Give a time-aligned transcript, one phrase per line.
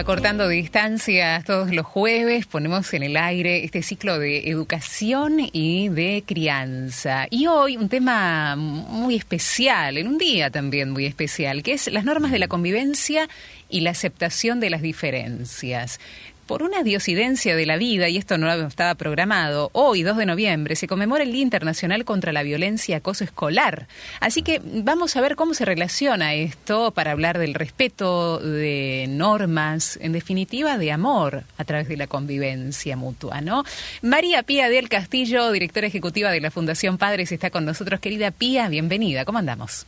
[0.00, 6.24] Acortando Distancias todos los jueves, ponemos en el aire este ciclo de educación y de
[6.26, 7.26] crianza.
[7.28, 12.06] Y hoy un tema muy especial, en un día también muy especial, que es las
[12.06, 13.28] normas de la convivencia
[13.68, 16.00] y la aceptación de las diferencias
[16.50, 20.74] por una diosidencia de la vida, y esto no estaba programado, hoy, 2 de noviembre,
[20.74, 23.86] se conmemora el Día Internacional contra la Violencia y Acoso Escolar.
[24.18, 29.96] Así que vamos a ver cómo se relaciona esto para hablar del respeto de normas,
[30.02, 33.62] en definitiva, de amor a través de la convivencia mutua, ¿no?
[34.02, 38.00] María Pía del Castillo, directora ejecutiva de la Fundación Padres, está con nosotros.
[38.00, 39.24] Querida Pía, bienvenida.
[39.24, 39.86] ¿Cómo andamos?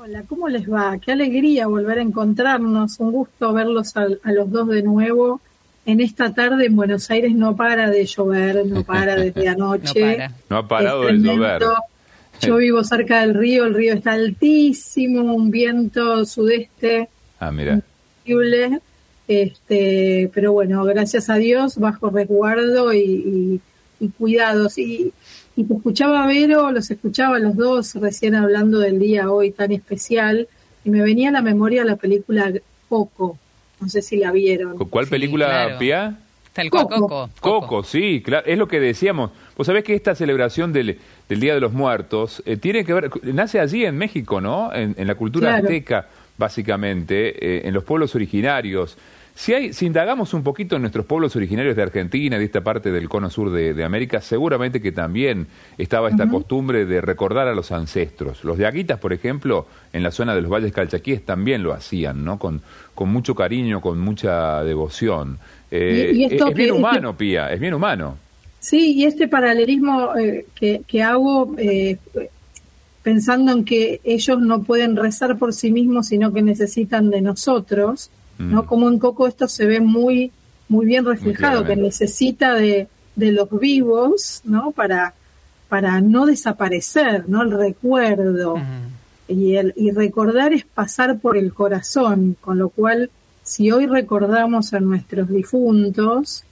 [0.00, 0.96] Hola, ¿cómo les va?
[0.98, 3.00] Qué alegría volver a encontrarnos.
[3.00, 5.40] Un gusto verlos a, a los dos de nuevo
[5.86, 10.28] en esta tarde en Buenos Aires no para de llover, no para desde anoche.
[10.48, 11.62] no, ha parado de llover.
[12.40, 17.80] Yo vivo cerca del río, el río está altísimo, un viento sudeste ah, mira.
[18.24, 18.80] increíble.
[19.26, 23.60] Este, pero bueno, gracias a Dios, bajo resguardo y,
[24.18, 24.76] cuidados.
[24.76, 25.12] Y,
[25.56, 30.48] y te escuchaba Vero, los escuchaba los dos recién hablando del día hoy tan especial,
[30.84, 32.52] y me venía a la memoria la película
[32.88, 33.38] Coco,
[33.80, 34.76] no sé si la vieron.
[34.76, 36.16] ¿Cuál película, Pia?
[36.54, 36.70] Pía?
[36.70, 37.30] Coco.
[37.40, 37.82] Coco.
[37.82, 38.46] sí, claro.
[38.46, 39.30] Es lo que decíamos.
[39.56, 43.58] Vos sabés que esta celebración del, Día de los Muertos eh, tiene que ver, nace
[43.58, 44.72] allí en México, ¿no?
[44.72, 48.96] En, la cultura azteca, básicamente, eh, en los pueblos originarios.
[49.36, 52.92] Si, hay, si indagamos un poquito en nuestros pueblos originarios de Argentina, de esta parte
[52.92, 57.72] del cono sur de, América, seguramente que también estaba esta costumbre de recordar a los
[57.72, 58.44] ancestros.
[58.44, 62.24] Los de Aguitas, por ejemplo, en la zona de los valles calchaquíes también lo hacían,
[62.24, 62.38] ¿no?
[62.38, 62.62] Con,
[62.94, 65.38] con mucho cariño, con mucha devoción.
[65.70, 68.16] Eh, es, bien humano, Pía, es bien humano.
[68.60, 71.98] Sí, y este paralelismo eh, que, hago eh,
[73.02, 78.10] pensando en que ellos no pueden rezar por sí mismos, sino que necesitan de nosotros,
[78.38, 78.62] ¿no?
[78.62, 78.66] Mm.
[78.66, 80.32] Como en Coco esto se ve muy,
[80.68, 84.70] muy bien reflejado, que necesita de, de, los vivos, ¿no?
[84.70, 85.14] Para,
[85.68, 87.42] para no desaparecer, ¿no?
[87.42, 88.56] El recuerdo.
[89.26, 93.10] Y, el, y recordar es pasar por el corazón, con lo cual,
[93.42, 96.44] si hoy recordamos a nuestros difuntos,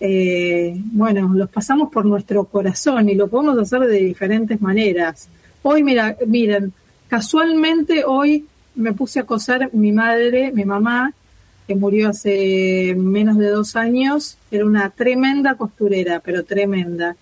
[0.00, 5.28] eh, bueno, los pasamos por nuestro corazón y lo podemos hacer de diferentes maneras.
[5.62, 6.72] Hoy, mira, miren,
[7.08, 11.12] casualmente hoy me puse a coser mi madre, mi mamá,
[11.66, 17.16] que murió hace menos de dos años, era una tremenda costurera, pero tremenda.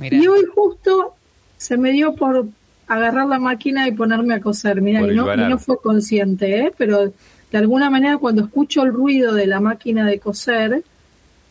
[0.00, 1.14] Y hoy justo
[1.58, 2.46] se me dio por
[2.86, 4.80] agarrar la máquina y ponerme a coser.
[4.80, 6.72] Mira, y no, no, fue consciente, ¿eh?
[6.76, 7.12] pero
[7.50, 10.82] de alguna manera cuando escucho el ruido de la máquina de coser,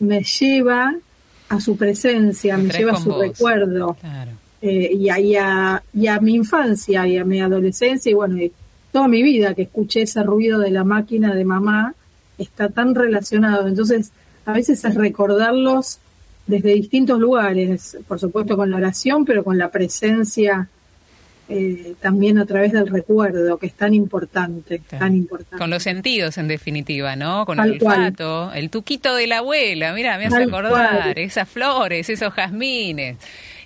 [0.00, 0.94] me lleva
[1.48, 3.96] a su presencia, me lleva a su recuerdo.
[4.60, 5.18] Eh, y, a,
[5.92, 8.50] y, a, mi infancia y a mi adolescencia y bueno, y
[8.92, 11.94] toda mi vida que escuché ese ruido de la máquina de mamá
[12.38, 13.68] está tan relacionado.
[13.68, 14.12] Entonces,
[14.46, 15.98] a veces es recordarlos
[16.46, 20.68] desde distintos lugares, por supuesto con la oración, pero con la presencia
[21.48, 25.58] eh, también a través del recuerdo, que es tan importante, tan importante.
[25.58, 27.44] Con los sentidos, en definitiva, ¿no?
[27.44, 32.32] Con el olfato, el tuquito de la abuela, mira, me hace acordar, esas flores, esos
[32.32, 33.18] jazmines.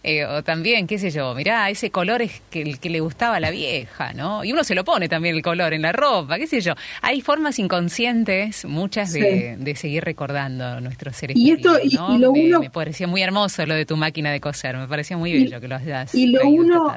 [0.02, 3.36] Eh, o también, qué sé yo, mirá, ese color es que, el que le gustaba
[3.36, 4.44] a la vieja, ¿no?
[4.44, 6.74] Y uno se lo pone también el color en la ropa, qué sé yo.
[7.02, 12.18] Hay formas inconscientes, muchas, de, seguir recordando nuestros seres y esto, ¿no?
[12.18, 12.60] lo uno...
[12.60, 15.68] me, parecía muy hermoso lo de tu máquina de coser, me parecía muy bello que
[15.68, 16.96] lo hayas Y lo uno...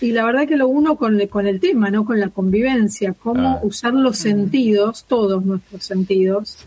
[0.00, 2.04] Y la verdad que lo uno con, con el tema, ¿no?
[2.04, 3.60] Con la convivencia, cómo ah.
[3.62, 6.58] usar los sentidos, todos nuestros sentidos,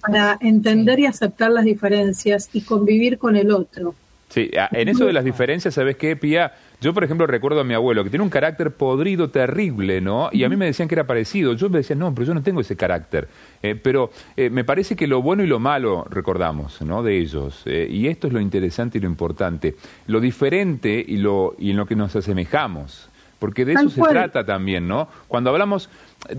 [0.00, 3.94] para entender y aceptar las diferencias y convivir con el otro.
[4.28, 6.52] Sí, en eso de las diferencias, ¿sabes qué, Pía?
[6.80, 10.28] Yo, por ejemplo, recuerdo a mi abuelo que tiene un carácter podrido terrible, ¿no?
[10.30, 11.54] Y a mí me decían que era parecido.
[11.54, 13.28] Yo me decía, no, pero yo no tengo ese carácter.
[13.64, 17.02] Eh, pero eh, me parece que lo bueno y lo malo recordamos, ¿no?
[17.02, 17.62] De ellos.
[17.66, 19.74] Eh, y esto es lo interesante y lo importante.
[20.06, 23.08] Lo diferente y, lo, y en lo que nos asemejamos.
[23.40, 25.08] Porque de eso se trata también, ¿no?
[25.26, 25.90] Cuando hablamos,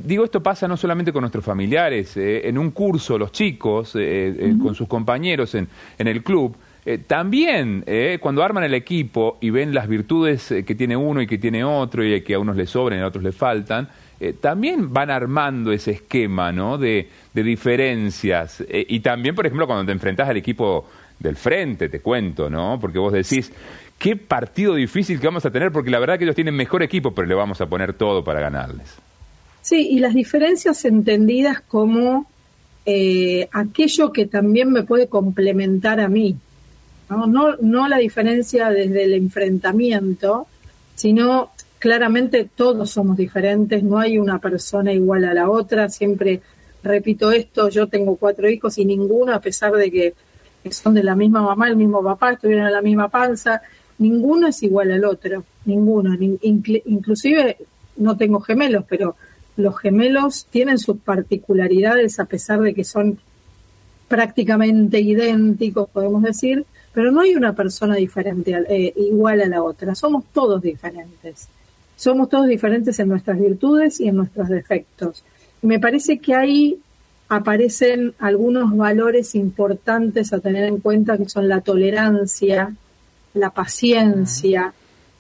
[0.04, 3.94] digo, esto pasa no solamente con nuestros familiares, en un curso, los chicos,
[4.62, 6.58] con sus compañeros en, en el club,
[6.92, 11.22] eh, también, eh, cuando arman el equipo y ven las virtudes eh, que tiene uno
[11.22, 13.88] y que tiene otro y que a unos le sobran y a otros le faltan,
[14.42, 16.80] también van armando ese esquema ¿no?
[16.80, 18.64] de, diferencias.
[18.68, 20.90] y también, por ejemplo, cuando te enfrentas al equipo
[21.20, 22.80] del frente, te cuento, ¿no?
[22.82, 23.52] Porque vos decís,
[24.00, 27.14] qué partido difícil que vamos a tener, porque la verdad que ellos tienen mejor equipo,
[27.14, 28.96] pero le vamos a poner todo para ganarles.
[29.62, 32.26] Sí, y las diferencias entendidas como
[33.54, 36.36] aquello que también me puede complementar a mí.
[37.10, 37.28] ¿No?
[37.28, 40.48] No, no la diferencia desde el enfrentamiento,
[40.96, 46.42] sino claramente todos somos diferentes, no hay una persona igual a la otra, siempre
[46.84, 50.14] repito esto, yo tengo cuatro hijos y ninguno, a pesar de que
[50.72, 53.62] son de la misma mamá, el mismo papá, estuvieron en la misma panza,
[53.98, 56.16] ninguno es igual al otro, ninguno.
[56.20, 57.58] inclusive
[57.98, 59.16] no tengo gemelos, pero
[59.58, 63.20] los gemelos tienen sus particularidades a pesar de que son
[64.08, 66.66] prácticamente idénticos, podemos decir,
[67.00, 71.48] pero no hay una persona diferente, eh, igual a la otra, somos todos diferentes.
[71.96, 75.24] Somos todos diferentes en nuestras virtudes y en nuestros defectos.
[75.62, 76.78] me parece que ahí
[77.30, 82.76] aparecen algunos valores importantes a tener en cuenta que son la tolerancia,
[83.34, 84.74] la paciencia,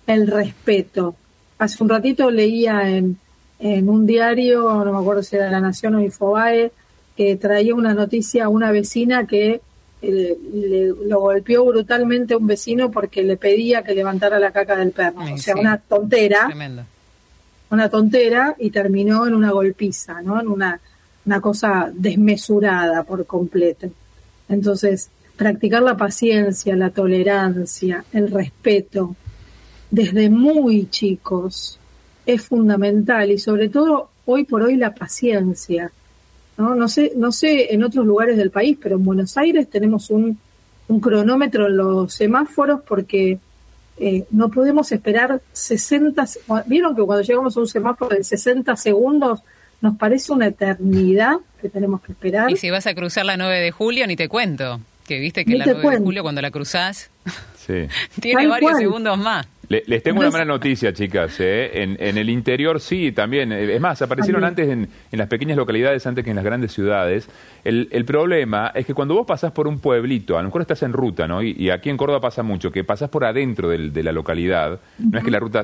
[0.05, 1.15] el respeto.
[1.59, 3.17] Hace un ratito leía en,
[3.57, 6.73] en un diario, no me acuerdo si era La Nación o Infobae,
[7.15, 9.61] que traía una noticia a una vecina que
[10.01, 14.77] eh, le, lo golpeó brutalmente a un vecino porque le pedía que levantara la caca
[14.77, 15.33] del perro.
[15.33, 16.49] o sea, una tontera.
[17.71, 20.41] Una tontera y terminó en una golpiza, ¿no?
[20.41, 20.79] En una,
[21.25, 23.89] una cosa desmesurada por completo.
[24.47, 29.15] Entonces, practicar la paciencia, la tolerancia, el respeto,
[29.91, 31.79] desde muy chicos,
[32.25, 35.91] es fundamental y sobre todo hoy por hoy la paciencia.
[36.59, 40.09] No, no sé, no sé en otros lugares del país, pero en Buenos Aires tenemos
[40.09, 40.37] un,
[40.89, 43.39] un cronómetro en los semáforos porque
[43.97, 46.25] eh, no podemos esperar 60,
[46.65, 49.39] vieron que cuando llegamos a un semáforo de 60 segundos
[49.79, 52.51] nos parece una eternidad que tenemos que esperar.
[52.51, 55.57] Y si vas a cruzar la 9 de julio, ni te cuento, que viste que
[55.57, 57.09] la 9 de julio cuando la cruzás
[58.19, 61.39] tiene varios segundos más les tengo una mala noticia, chicas.
[61.39, 61.83] ¿eh?
[61.83, 63.51] En, el interior sí, también.
[63.51, 67.29] Eh, es más, aparecieron antes en, las pequeñas localidades, antes que en las grandes ciudades.
[67.63, 70.91] El, problema es que cuando vos pasás por un pueblito, a lo mejor estás en
[70.91, 71.43] ruta, ¿no?
[71.43, 74.79] Y, aquí en Córdoba pasa mucho, que pasás por adentro de la localidad.
[74.97, 75.63] No es que la ruta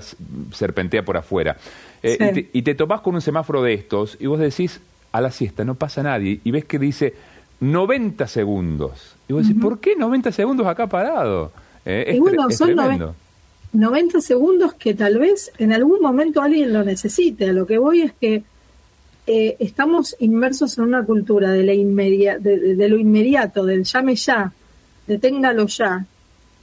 [0.52, 1.58] serpentea por afuera.
[2.04, 4.82] Eh, y, te, y te topás con un semáforo de estos y vos decís,
[5.12, 6.40] a la siesta, no pasa nadie.
[6.44, 7.16] Y ves que dice
[7.60, 9.16] 90 segundos.
[9.28, 11.52] Y vos decís, ¿por qué 90 segundos acá parado?
[11.84, 13.16] es, bueno, son tremendo.
[13.76, 17.50] 90 segundos que tal vez en algún momento alguien lo necesite.
[17.50, 18.44] A lo que voy es que
[19.28, 24.52] eh, estamos inmersos en una cultura de, la de, lo inmediato, del llame ya,
[25.08, 26.06] deténgalo ya,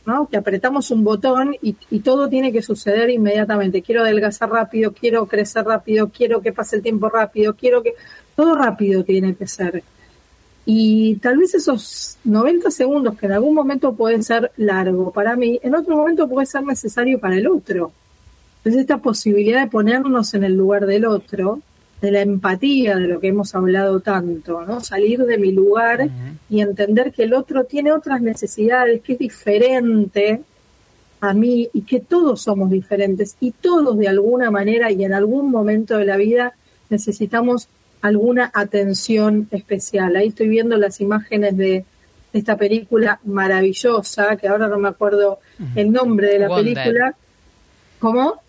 [0.07, 0.29] ¿no?
[0.29, 3.83] Que apretamos un botón y, y, todo tiene que suceder inmediatamente.
[3.83, 7.95] Quiero adelgazar rápido, quiero crecer rápido, quiero que pase el tiempo rápido, quiero que...
[8.35, 9.85] Todo rápido tiene que ser.
[10.65, 15.59] Y tal vez esos 90 segundos, que en algún momento pueden ser largo para mí,
[15.63, 17.93] en otro momento puede ser necesario para el otro.
[18.59, 21.61] Entonces esta posibilidad de ponernos en el lugar del otro,
[22.01, 24.81] de la empatía de lo que hemos hablado tanto, ¿no?
[24.81, 26.09] Salir de mi lugar
[26.49, 30.43] y entender que el otro tiene otras necesidades, que es diferente
[31.21, 35.51] a mí y que todos somos diferentes y todos de alguna manera y en algún
[35.51, 36.55] momento de la vida
[36.91, 37.69] necesitamos
[38.03, 40.17] alguna atención especial.
[40.17, 41.85] Ahí estoy viendo las imágenes de
[42.33, 45.39] esta película maravillosa, que ahora no me acuerdo
[45.75, 47.15] el nombre de la película.
[47.99, 48.41] ¿Cómo?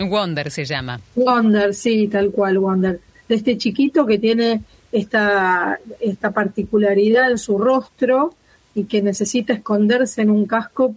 [0.00, 1.00] Wonder se llama.
[1.14, 3.00] Wonder, sí, tal cual, Wonder.
[3.28, 8.34] De este chiquito que tiene esta, esta particularidad en su rostro
[8.74, 10.94] y que necesita esconderse en un casco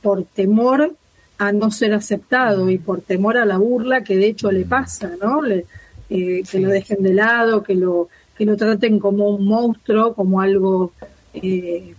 [0.00, 0.94] por temor
[1.38, 5.12] a no ser aceptado y por temor a la burla que de hecho le pasa,
[5.20, 5.42] ¿no?
[5.42, 5.66] Le,
[6.08, 10.40] eh, que lo dejen de lado, que lo, que lo traten como un monstruo, como
[10.40, 10.92] algo
[11.34, 11.94] eh,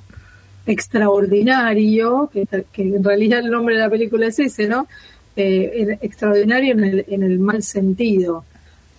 [0.65, 2.47] extraordinario, que,
[2.77, 4.87] en realidad el nombre de la película es ese, ¿no?
[5.35, 8.45] Eh, extraordinario en el, en el mal sentido.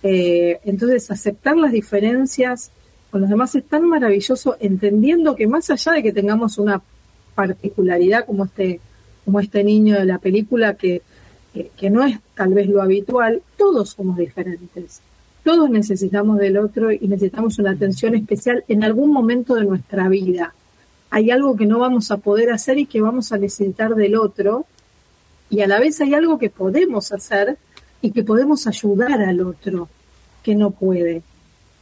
[0.01, 2.71] entonces, aceptar las diferencias
[3.11, 6.81] con los demás es tan maravilloso, entendiendo que más allá de que tengamos una
[7.35, 8.79] particularidad como este,
[9.25, 11.01] como este niño de la película que
[11.53, 15.01] que, no es tal vez lo habitual, todos somos diferentes.
[15.43, 20.53] Todos necesitamos del otro y necesitamos una atención especial en algún momento de nuestra vida.
[21.09, 24.65] Hay algo que no vamos a poder hacer y que vamos a necesitar del otro,
[25.49, 27.57] y a la vez hay algo que podemos hacer
[28.01, 29.89] y que podemos ayudar al otro
[30.43, 31.23] que no puede.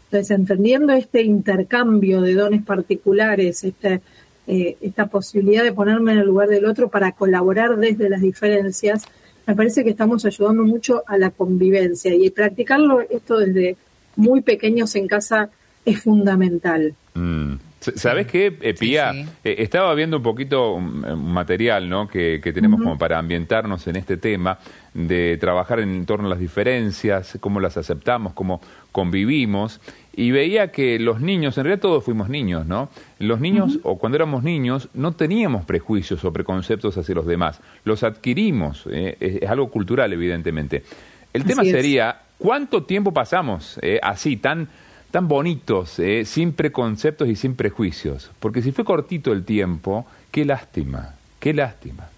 [0.05, 4.01] Entonces, entendiendo este intercambio de dones particulares, este,
[4.47, 9.03] eh, esta posibilidad de ponerme en el lugar del otro para colaborar desde las diferencias,
[9.47, 13.77] me parece que estamos ayudando mucho a la convivencia y practicarlo esto desde
[14.17, 15.49] muy pequeños en casa
[15.85, 16.93] es fundamental.
[17.13, 17.55] Mm.
[17.79, 19.13] ¿Sabes qué, eh, Pía?
[19.43, 22.07] Eh, estaba viendo un poquito un, material ¿no?
[22.07, 24.59] que, tenemos como para ambientarnos en este tema,
[24.93, 28.59] de trabajar en torno a las diferencias, cómo las aceptamos, cómo
[28.91, 29.79] convivimos,
[30.17, 32.89] y veía que los niños, en realidad todos fuimos niños, ¿no?
[33.19, 38.03] Los niños, o cuando éramos niños, no teníamos prejuicios o preconceptos hacia los demás, los
[38.03, 39.15] adquirimos, ¿eh?
[39.19, 40.83] es, algo cultural, evidentemente.
[41.31, 44.67] El tema sería, ¿cuánto tiempo pasamos así, tan
[45.11, 48.29] tan bonitos, eh, sin preconceptos y sin prejuicios.
[48.39, 52.09] Porque si fue cortito el tiempo, qué lástima, qué lástima.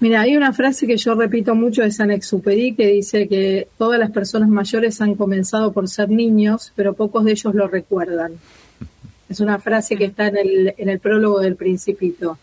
[0.00, 3.98] Mira, hay una frase que yo repito mucho de San Exupéry que dice que todas
[3.98, 8.32] las personas mayores han comenzado por ser niños, pero pocos de ellos lo recuerdan.
[9.28, 12.38] Es una frase que está en el, en el prólogo del Principito.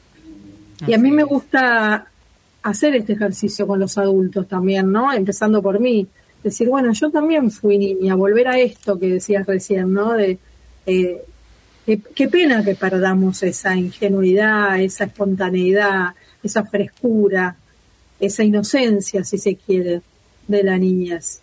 [0.85, 2.07] Y a mí me gusta
[2.61, 5.11] hacer este ejercicio con los adultos también, ¿no?
[5.11, 6.07] Empezando por mí.
[6.43, 10.13] Decir, bueno, yo también fui niña, volver a esto que decías recién, ¿no?
[10.13, 10.37] De
[10.85, 11.23] eh,
[12.13, 16.13] qué pena que perdamos esa ingenuidad, esa espontaneidad,
[16.45, 17.55] esa frescura,
[18.19, 20.01] esa inocencia, si se quiere,
[20.47, 21.41] de la niñez.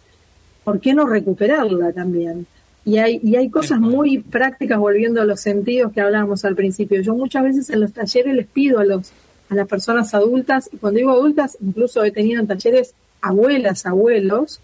[0.64, 2.47] ¿Por qué no recuperarla también?
[2.85, 7.00] Y hay, y hay cosas muy prácticas volviendo a los sentidos que hablábamos al principio.
[7.00, 9.12] Yo muchas veces en los talleres les pido a los
[9.52, 14.61] a las personas adultas, y cuando digo adultas, incluso he tenido en talleres abuelas, abuelos,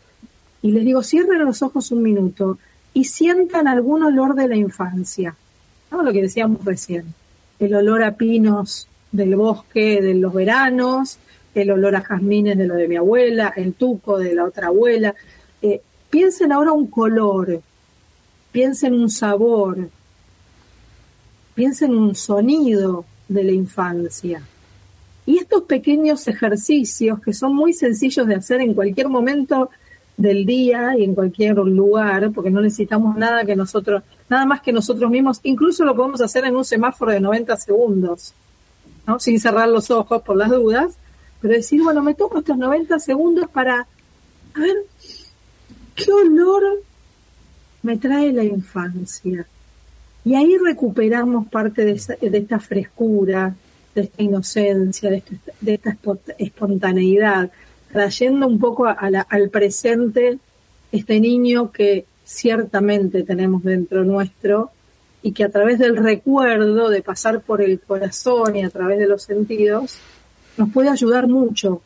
[0.63, 2.59] y les digo, cierren los ojos un minuto
[2.95, 5.37] y sientan algún olor de la infancia,
[5.91, 6.03] ¿no?
[6.03, 7.15] Lo que decíamos recién,
[7.59, 11.19] el olor a pinos del bosque de los veranos,
[11.55, 15.15] el olor a jazmines de lo de mi abuela, el tuco de la otra abuela.
[15.63, 17.61] Eh, piensen ahora un color,
[18.53, 19.89] piensen un sabor,
[21.55, 24.43] piensen un sonido de la infancia.
[25.27, 29.71] Y estos pequeños ejercicios que son muy sencillos de hacer en cualquier momento
[30.17, 34.73] del día y en cualquier lugar, porque no necesitamos nada que nosotros, nada más que
[34.73, 38.35] nosotros mismos, incluso lo podemos hacer en un semáforo de 90 segundos
[39.19, 40.95] sin cerrar los ojos por las dudas,
[41.41, 43.87] pero decir, bueno, me tomo estos 90 segundos para,
[44.55, 44.77] a ver,
[45.95, 46.63] ¿qué olor
[47.83, 49.47] me trae la infancia?
[50.25, 53.55] Y ahí recuperamos parte de, esta frescura,
[53.95, 55.97] de esta inocencia, de, esta
[56.39, 57.51] espontaneidad,
[57.91, 60.39] trayendo un poco al presente
[60.93, 64.71] este niño que ciertamente tenemos dentro nuestro
[65.23, 69.09] y que a través del recuerdo, de pasar por el corazón y a través de
[69.09, 69.99] los sentidos,
[70.57, 71.83] nos puede ayudar mucho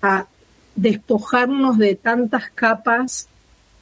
[0.00, 0.26] a
[0.74, 3.28] despojarnos de tantas capas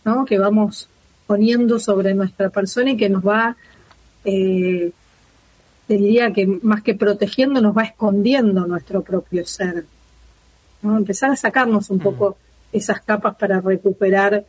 [0.04, 0.24] ¿no?
[0.24, 0.88] que vamos
[1.26, 3.56] poniendo sobre nuestra persona y que nos va,
[4.24, 4.90] eh,
[5.86, 9.84] te diría que más que protegiendo, nos va escondiendo nuestro propio ser.
[10.82, 10.96] ¿no?
[10.96, 12.36] Empezar a sacarnos un poco
[12.72, 14.44] esas capas para recuperar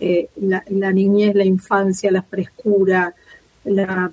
[0.00, 3.14] eh, la niñez, la infancia, la frescura,
[3.64, 4.12] la,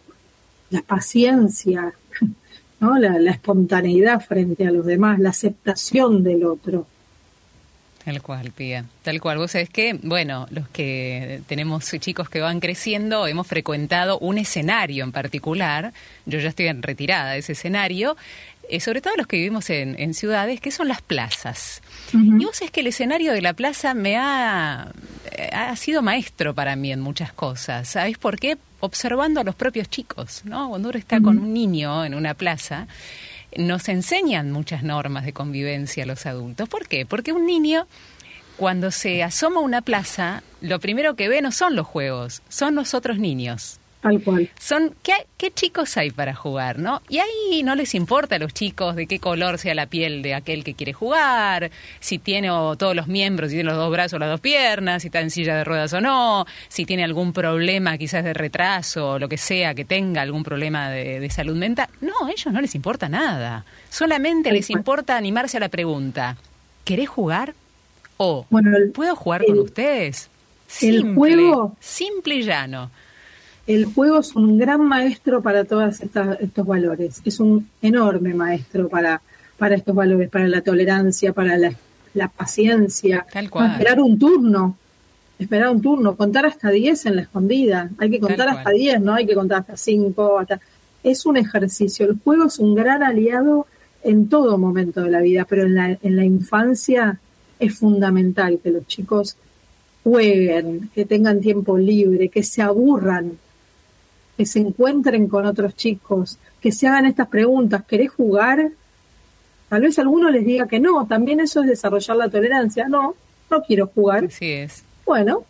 [0.88, 1.94] paciencia,
[2.80, 2.98] ¿no?
[2.98, 6.88] La, la, espontaneidad frente a los demás, la aceptación del otro.
[8.04, 9.38] Tal cual, Pía, tal cual.
[9.38, 15.04] Vos sabés que, bueno, los que tenemos chicos que van creciendo, hemos frecuentado un escenario
[15.04, 15.94] en particular,
[16.26, 18.18] yo ya estoy retirada de ese escenario,
[18.72, 21.82] eh, sobre todo los que vivimos en, ciudades, que son las plazas.
[22.14, 24.92] Y vos es que el escenario de la plaza me ha,
[25.34, 27.90] eh, ha sido maestro para mí en muchas cosas.
[27.90, 28.58] ¿Sabés por qué?
[28.80, 30.70] Observando a los propios chicos, ¿no?
[30.70, 32.88] Cuando uno está con un niño en una plaza,
[33.58, 36.70] nos enseñan muchas normas de convivencia a los adultos.
[36.70, 37.06] ¿Por qué?
[37.06, 37.88] Porque un niño
[38.56, 42.76] cuando se asoma a una plaza, lo primero que ve no son los juegos, son
[42.76, 43.81] los otros niños.
[44.02, 44.50] Tal cual.
[44.60, 47.04] Son, ¿qué, ¿qué, chicos hay para jugar, no?
[47.08, 50.34] Y ahí no les importa a los chicos de qué color sea la piel de
[50.34, 54.20] aquel que quiere jugar, si tiene todos los miembros, si tiene los dos brazos o
[54.20, 57.96] las dos piernas, si está en silla de ruedas o no, si tiene algún problema
[58.00, 61.88] quizás de retraso o lo que sea, que tenga algún problema de, salud mental.
[62.02, 63.66] No, a ellos no les importa nada.
[63.92, 66.38] Solamente les importa animarse a la pregunta,
[66.84, 67.54] ¿querés jugar?
[68.18, 68.48] O,
[68.94, 70.30] ¿puedo jugar con ustedes?
[70.66, 71.76] Simple, el juego...
[71.80, 72.90] Simple y llano
[73.68, 77.22] el juego es un gran maestro para todos estos valores.
[77.24, 79.22] Es un enorme maestro para,
[79.58, 83.26] para estos valores, para la tolerancia, para la, paciencia.
[83.34, 84.78] esperar un turno.
[85.38, 86.16] Esperar un turno.
[86.16, 87.90] Contar hasta 10 en la escondida.
[87.98, 90.40] Hay que contar hasta 10, no hay que contar hasta 5.
[90.40, 90.60] Hasta...
[91.04, 92.06] Es un ejercicio.
[92.06, 93.68] El juego es un gran aliado
[94.04, 97.20] en todo momento de la vida, pero en la, en la infancia
[97.60, 99.38] es fundamental que los chicos
[100.04, 103.38] jueguen, que tengan tiempo libre, que se aburran
[104.42, 108.72] que se encuentren con otros chicos, que se hagan estas preguntas, ¿querés jugar?
[109.70, 112.88] Tal vez alguno les diga que no, también eso es desarrollar la tolerancia.
[112.88, 113.14] No,
[113.52, 114.26] no quiero jugar.
[114.26, 114.84] Así es.
[115.06, 115.44] Bueno,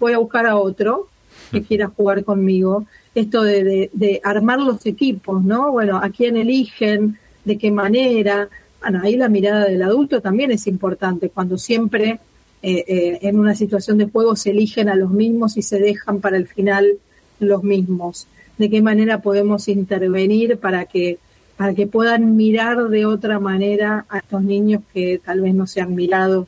[0.00, 1.08] voy a buscar a otro
[1.52, 2.86] que quiera jugar conmigo.
[3.14, 5.70] Esto de, de, armar los equipos, ¿no?
[5.70, 8.48] Bueno, a quién eligen, de qué manera.
[8.80, 12.18] Bueno, ahí la mirada del adulto también es importante, cuando siempre
[12.62, 16.22] eh, eh, en una situación de juego se eligen a los mismos y se dejan
[16.22, 16.94] para el final
[17.40, 18.26] los mismos
[18.58, 21.18] de qué manera podemos intervenir para que
[21.56, 25.92] para que puedan mirar de otra manera a estos niños que tal vez no sean
[25.92, 26.46] mirados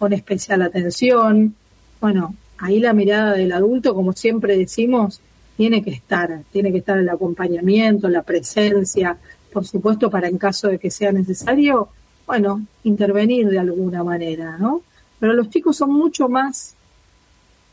[0.00, 1.54] con especial atención.
[2.00, 5.20] Bueno, ahí la mirada del adulto, como siempre decimos,
[5.56, 9.16] tiene que estar, tiene que estar el acompañamiento, la presencia,
[9.52, 11.88] por supuesto, para en caso de que sea necesario,
[12.26, 14.82] bueno, intervenir de alguna manera, ¿no?
[15.20, 16.74] Pero los chicos son mucho más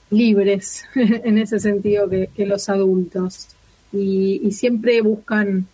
[0.10, 3.50] libres en ese sentido que, los adultos
[3.96, 5.68] y, siempre buscan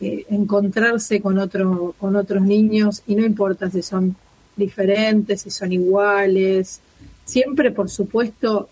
[0.00, 4.16] eh, encontrarse con, otro, con otros niños y no importa si son
[4.56, 6.80] diferentes, si son iguales,
[7.24, 8.68] siempre por supuesto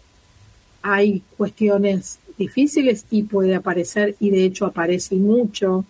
[0.83, 5.85] hay cuestiones difíciles y puede aparecer y de hecho aparece mucho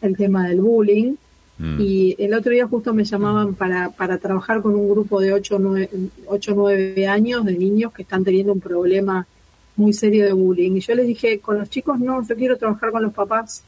[0.00, 1.14] el tema del bullying,
[1.58, 1.80] Mm.
[1.80, 5.56] Y el otro día justo me llamaban para, para trabajar con un grupo de 8
[5.56, 9.26] o 9, años de niños que están teniendo un problema
[9.76, 10.72] muy serio de bullying.
[10.72, 13.64] Y yo les dije, con los chicos no, yo quiero trabajar con los papás,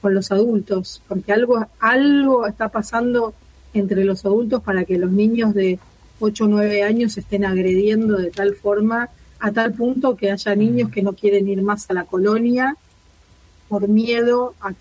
[0.00, 3.34] con los adultos, porque algo, algo está pasando
[3.72, 5.78] entre los adultos para que los niños de
[6.20, 10.90] 8 o 9 años estén agrediendo de tal forma, a tal punto que haya niños
[10.90, 12.76] que no quieren ir más a la colonia
[13.68, 14.72] por miedo a,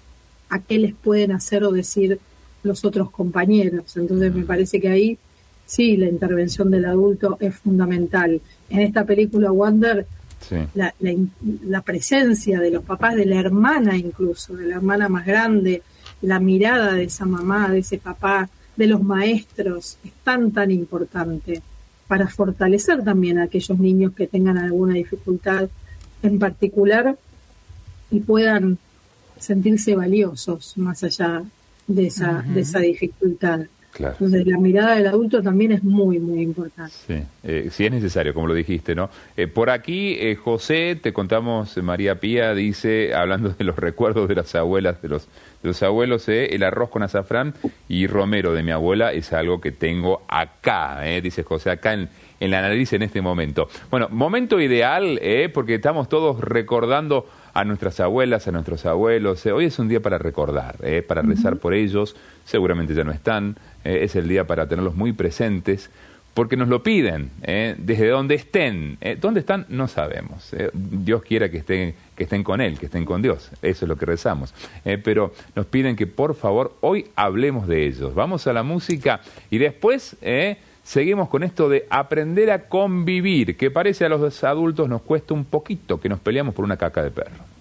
[0.50, 2.20] a qué les pueden hacer o decir
[2.64, 3.96] los otros compañeros.
[3.98, 5.18] Entonces me parece que ahí
[5.66, 8.42] sí la intervención del adulto es fundamental.
[8.70, 10.08] En esta película Wonder,
[10.74, 15.82] la, la, presencia de los papás, de la hermana incluso, de la hermana más grande,
[16.22, 21.62] la mirada de esa mamá, de ese papá, de los maestros, es tan, tan importante
[22.08, 25.70] para fortalecer también a aquellos niños que tengan alguna dificultad
[26.22, 27.18] en particular
[28.12, 28.78] y puedan
[29.40, 31.44] sentirse valiosos más allá
[31.88, 33.62] de esa, de esa dificultad.
[33.98, 36.94] Entonces la mirada del adulto también es muy, muy importante.
[37.08, 39.10] Sí, eh, es necesario, como lo dijiste, ¿no?
[39.38, 44.36] Eh, por aquí, eh, José, te contamos, María Pía dice, hablando de los recuerdos de
[44.36, 45.28] las abuelas, de los,
[45.64, 47.54] de los abuelos, el arroz con azafrán
[47.88, 52.52] y romero de mi abuela es algo que tengo acá, dice José, acá en, en
[52.52, 53.70] la nariz en este momento.
[53.90, 55.20] Bueno, momento ideal,
[55.54, 59.44] porque estamos todos recordando a nuestras abuelas, a nuestros abuelos.
[59.46, 63.14] Eh, hoy es un día para recordar, eh, para rezar por ellos, seguramente ya no
[63.14, 63.56] están,
[63.86, 65.90] eh, es el día para tenerlos muy presentes,
[66.34, 68.98] porque nos lo piden, desde donde estén.
[69.22, 69.66] ¿Dónde están?
[69.70, 70.54] No sabemos.
[70.74, 73.52] Dios quiera que estén, que estén con Él, que estén con Dios.
[73.62, 74.54] Eso es lo que rezamos.
[75.02, 78.14] pero nos piden que por favor hoy hablemos de ellos.
[78.14, 80.18] Vamos a la música y después
[80.84, 85.46] seguimos con esto de aprender a convivir, que parece a los adultos nos cuesta un
[85.46, 87.55] poquito, que nos peleamos por una caca de perro.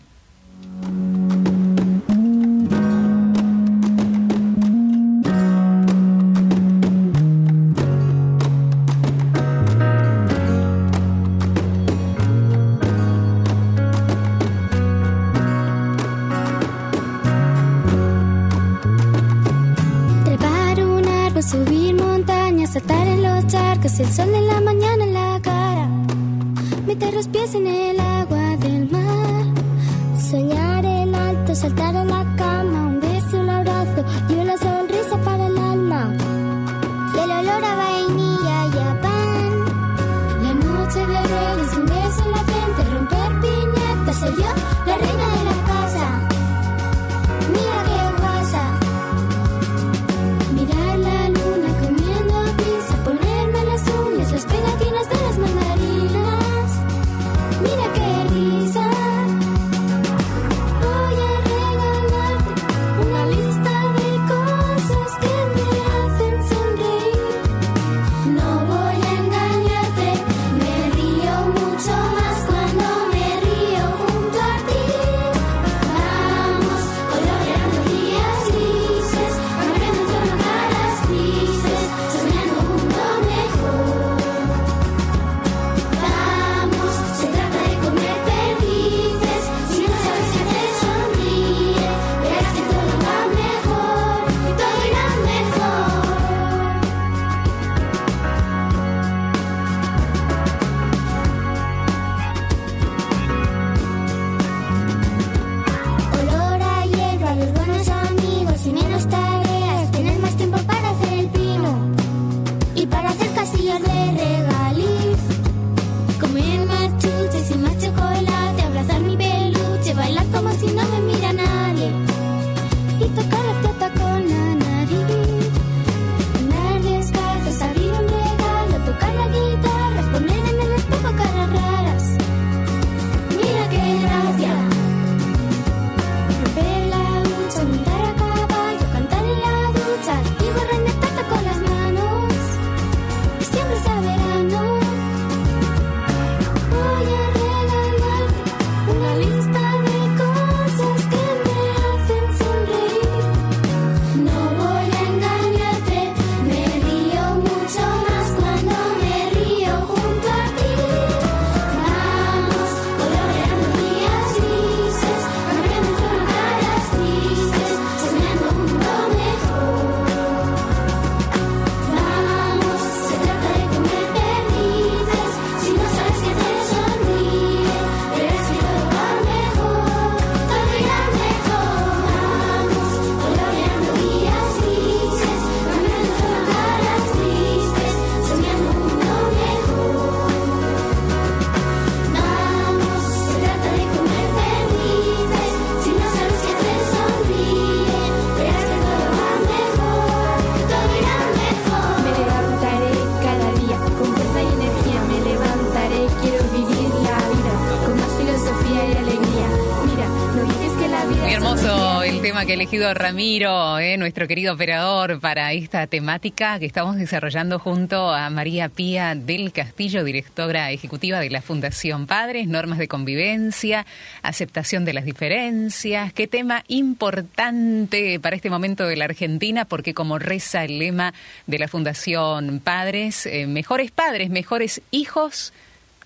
[212.54, 218.68] Elegido Ramiro, eh, nuestro querido operador, para esta temática que estamos desarrollando junto a María
[218.68, 223.86] Pía del Castillo, directora ejecutiva de la Fundación Padres, normas de convivencia,
[224.22, 226.12] aceptación de las diferencias.
[226.12, 231.12] Qué tema importante para este momento de la Argentina, porque como reza el lema
[231.48, 235.52] de la Fundación Padres, eh, mejores padres, mejores hijos,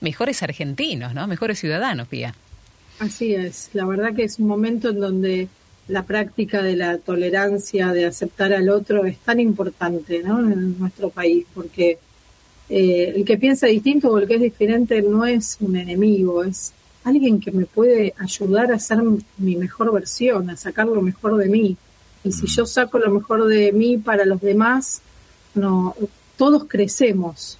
[0.00, 1.26] mejores argentinos, ¿no?
[1.26, 2.34] Mejores ciudadanos, Pía.
[3.00, 5.48] Así es, la verdad que es un momento en donde
[5.88, 10.40] la práctica de la tolerancia, de aceptar al otro, es tan importante ¿no?
[10.40, 11.98] en nuestro país, porque
[12.68, 16.72] eh, el que piensa distinto o el que es diferente no es un enemigo, es
[17.04, 18.98] alguien que me puede ayudar a ser
[19.38, 21.76] mi mejor versión, a sacar lo mejor de mí.
[22.22, 25.00] Y si yo saco lo mejor de mí para los demás,
[25.54, 25.94] no,
[26.36, 27.58] todos crecemos.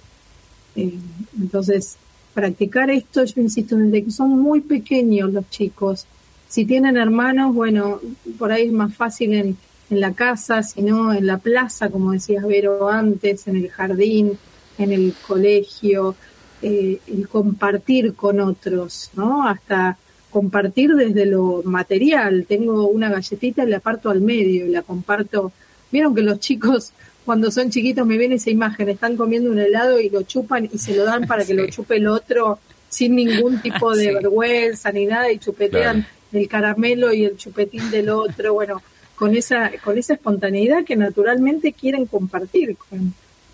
[0.75, 0.93] Eh,
[1.39, 1.97] entonces,
[2.35, 6.05] practicar esto, yo insisto, desde que son muy pequeños los chicos,
[6.49, 8.01] si tienen hermanos, bueno,
[8.37, 9.57] por ahí es más fácil en,
[9.89, 14.37] en la casa, sino en la plaza, como decías Vero antes, en el jardín,
[14.77, 16.15] en el colegio,
[16.61, 19.47] eh, el compartir con otros, ¿no?
[19.47, 19.97] Hasta
[20.31, 22.45] compartir desde lo material.
[22.47, 25.51] Tengo una galletita y la parto al medio y la comparto.
[25.91, 26.93] Vieron que los chicos
[27.25, 30.79] cuando son chiquitos me viene esa imagen, están comiendo un helado y lo chupan y
[30.79, 32.57] se lo dan para que lo chupe el otro
[32.89, 38.09] sin ningún tipo de vergüenza ni nada y chupetean el caramelo y el chupetín del
[38.09, 38.81] otro, bueno,
[39.15, 43.13] con esa, con esa espontaneidad que naturalmente quieren compartir con,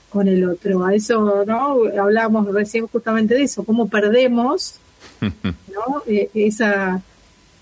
[0.10, 0.86] con el otro.
[0.86, 1.80] A eso, ¿no?
[2.00, 4.76] Hablábamos recién justamente de eso, cómo perdemos,
[5.22, 6.04] ¿no?
[6.08, 7.02] E, esa,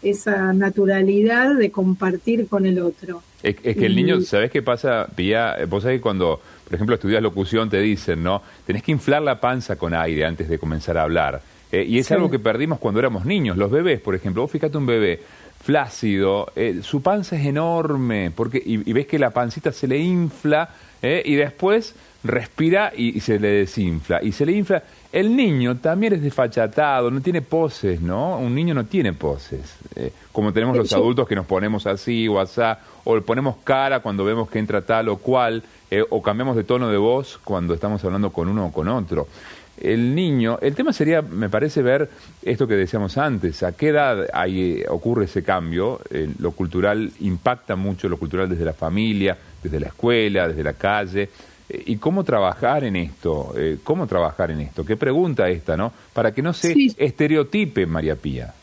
[0.01, 3.23] esa naturalidad de compartir con el otro.
[3.41, 5.57] Es, que el niño, ¿sabes qué pasa, Pía?
[5.67, 8.41] Vos sabés que cuando, por ejemplo, estudias locución, te dicen, ¿no?
[8.65, 11.41] Tenés que inflar la panza con aire antes de comenzar a hablar.
[11.73, 13.57] Eh, y es algo que perdimos cuando éramos niños.
[13.57, 15.19] Los bebés, por ejemplo, vos fíjate un bebé
[15.59, 20.69] flácido, eh, su panza es enorme, porque y, ves que la pancita se le infla
[21.01, 24.21] eh, y después respira y, se le desinfla.
[24.21, 24.83] Y se le infla.
[25.11, 28.37] El niño también es desfachatado, no tiene poses, ¿no?
[28.37, 29.75] Un niño no tiene poses.
[30.31, 34.23] como tenemos los adultos que nos ponemos así o asá, o le ponemos cara cuando
[34.23, 35.63] vemos que entra tal o cual,
[36.09, 39.27] o cambiamos de tono de voz cuando estamos hablando con uno o con otro
[39.83, 42.09] el niño, el tema sería, me parece, ver
[42.41, 45.99] esto que decíamos antes, a qué edad hay, ocurre ese cambio,
[46.39, 51.29] lo cultural impacta mucho, lo cultural desde la familia, desde la escuela, desde la calle,
[51.69, 55.93] eh, y cómo trabajar en esto, eh, cómo trabajar en esto, qué pregunta esta, ¿no?
[56.13, 58.53] Para que no se estereotipe María Pía.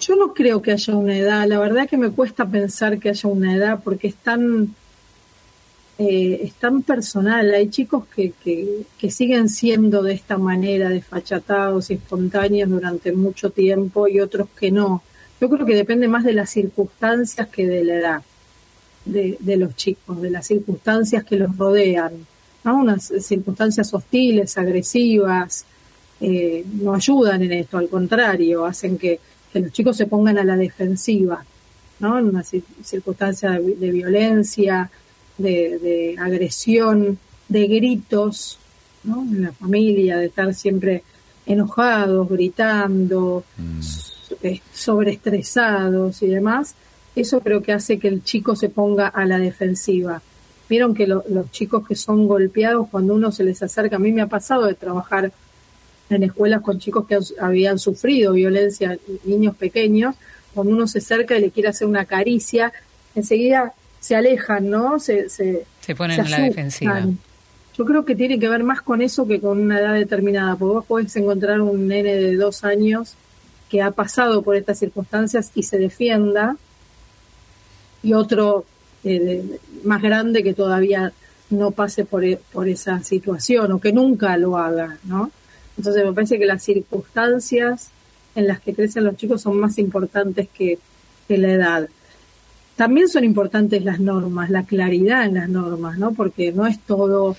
[0.00, 3.28] Yo no creo que haya una edad, la verdad que me cuesta pensar que haya
[3.28, 4.74] una edad porque es tan
[5.98, 7.52] eh, es tan personal.
[7.52, 8.32] Hay chicos que,
[8.98, 14.70] que, siguen siendo de esta manera, desfachatados y espontáneos durante mucho tiempo y otros que
[14.70, 15.02] no.
[15.40, 18.22] Yo creo que depende más de las circunstancias que de la edad
[19.04, 22.12] de, de los chicos, de las circunstancias que los rodean.
[22.64, 22.78] ¿no?
[22.78, 25.64] Unas circunstancias hostiles, agresivas,
[26.20, 29.20] eh, no ayudan en esto, al contrario, hacen que,
[29.52, 31.44] que, los chicos se pongan a la defensiva,
[32.00, 32.18] ¿no?
[32.18, 34.90] En una circunstancia de violencia,
[35.38, 38.58] de, agresión, de gritos
[39.04, 39.22] ¿no?
[39.22, 41.02] en la familia, de estar siempre
[41.46, 43.80] enojados, gritando, mm.
[44.42, 46.74] eh, sobreestresados y demás,
[47.16, 50.22] eso creo que hace que el chico se ponga a la defensiva.
[50.68, 54.20] Vieron que los chicos que son golpeados, cuando uno se les acerca, a mí me
[54.20, 55.32] ha pasado de trabajar
[56.10, 60.14] en escuelas con chicos que habían sufrido violencia, niños pequeños,
[60.54, 62.72] cuando uno se acerca y le quiere hacer una caricia,
[63.14, 64.98] enseguida se alejan, ¿no?
[64.98, 65.64] Se, se,
[65.96, 67.06] ponen en la defensiva.
[67.76, 70.74] Yo creo que tiene que ver más con eso que con una edad determinada, porque
[70.74, 73.14] vos podés encontrar un nene de dos años
[73.68, 76.56] que ha pasado por estas circunstancias y se defienda,
[78.02, 78.64] y otro
[79.04, 81.12] eh, más grande que todavía
[81.50, 85.30] no pase por, e, por esa situación o que nunca lo haga, ¿no?
[85.76, 87.90] Entonces me parece que las circunstancias
[88.34, 90.78] en las que crecen los chicos son más importantes que,
[91.26, 91.88] que la edad.
[92.78, 96.12] También son importantes las normas, la claridad en las normas, ¿no?
[96.12, 97.34] Porque no es todo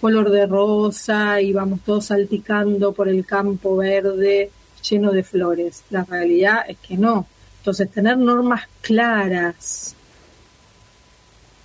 [0.00, 4.50] color de rosa y vamos todos salticando por el campo verde
[4.88, 5.84] lleno de flores.
[5.90, 7.26] La realidad es que no.
[7.58, 9.94] Entonces, tener normas claras,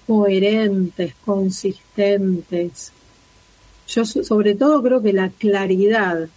[0.05, 2.91] coherentes, consistentes.
[3.87, 6.27] Yo sobre todo creo que la claridad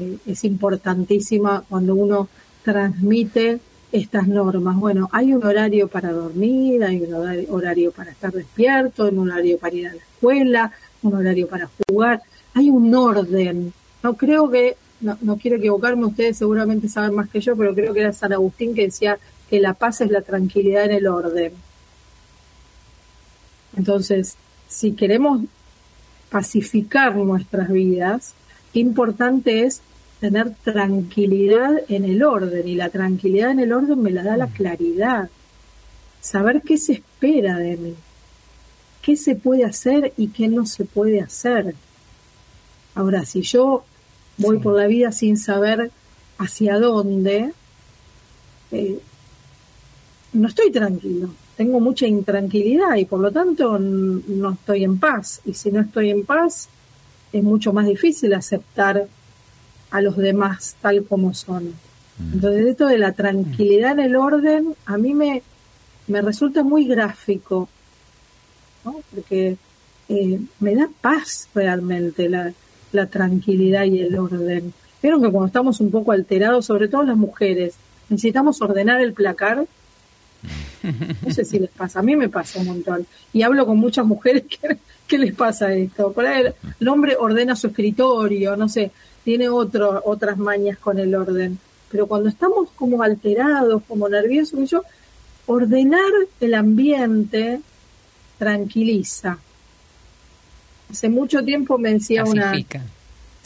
[0.00, 2.28] eh, es importantísima cuando uno
[2.64, 3.60] transmite
[3.92, 4.76] estas normas.
[4.76, 7.14] Bueno, hay un horario para dormir, hay un
[7.50, 10.72] horario para estar despierto, un horario para ir a la escuela,
[11.02, 12.22] un horario para jugar,
[12.54, 13.72] hay un orden.
[14.02, 17.92] No creo que, no, no quiero equivocarme, ustedes seguramente saben más que yo, pero creo
[17.92, 21.52] que era San Agustín que decía que la paz es la tranquilidad en el orden.
[23.76, 24.36] Entonces,
[24.68, 25.42] si queremos
[26.30, 28.34] pacificar nuestras vidas,
[28.72, 29.82] importante es
[30.20, 34.46] tener tranquilidad en el orden y la tranquilidad en el orden me la da la
[34.46, 34.52] mm.
[34.52, 35.30] claridad,
[36.20, 37.94] saber qué se espera de mí,
[39.00, 41.74] qué se puede hacer y qué no se puede hacer.
[42.94, 43.84] Ahora, si yo
[44.36, 45.90] voy por la vida sin saber
[46.38, 47.52] hacia dónde,
[48.72, 49.00] eh,
[50.34, 55.40] no estoy tranquilo, tengo mucha intranquilidad y por lo tanto no estoy en paz.
[55.46, 56.68] Y si no estoy en paz,
[57.32, 59.08] es mucho más difícil aceptar
[59.90, 61.64] a los demás tal como son.
[62.18, 62.32] Mm.
[62.34, 65.42] Entonces esto de la tranquilidad en el orden a mí me,
[66.06, 67.68] me resulta muy gráfico,
[69.12, 69.56] porque
[70.08, 72.52] eh, me da paz realmente la,
[72.92, 74.72] la tranquilidad y el orden.
[75.02, 77.74] Vieron que cuando estamos un poco alterados, sobre todo las mujeres,
[78.08, 79.66] necesitamos ordenar el placar.
[80.82, 83.06] No sé si les pasa, a mí me pasa un montón.
[83.34, 86.10] Y hablo con muchas mujeres que, ¿qué les pasa esto?
[86.12, 86.46] Por ahí
[86.80, 88.90] el hombre ordena su escritorio, no sé,
[89.24, 91.58] tiene otro, otras mañas con el orden.
[91.90, 94.84] Pero cuando estamos como alterados, como nerviosos, yo,
[95.46, 97.60] ordenar el ambiente
[98.38, 99.38] tranquiliza.
[100.90, 102.52] Hace mucho tiempo me decía una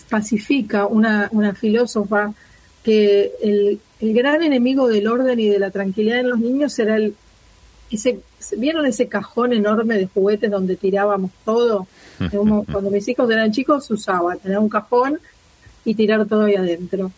[0.09, 2.33] pacifica, una, una filósofa,
[2.83, 6.97] que el, el, gran enemigo del orden y de la tranquilidad en los niños era
[6.97, 7.15] el
[7.91, 8.21] ese
[8.57, 11.87] vieron ese cajón enorme de juguetes donde tirábamos todo.
[12.31, 15.19] Cuando mis hijos eran chicos usaba tener un cajón
[15.85, 17.13] y tirar todo ahí adentro.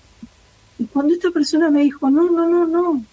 [0.79, 3.05] Y cuando esta persona me dijo, no, no, no, no,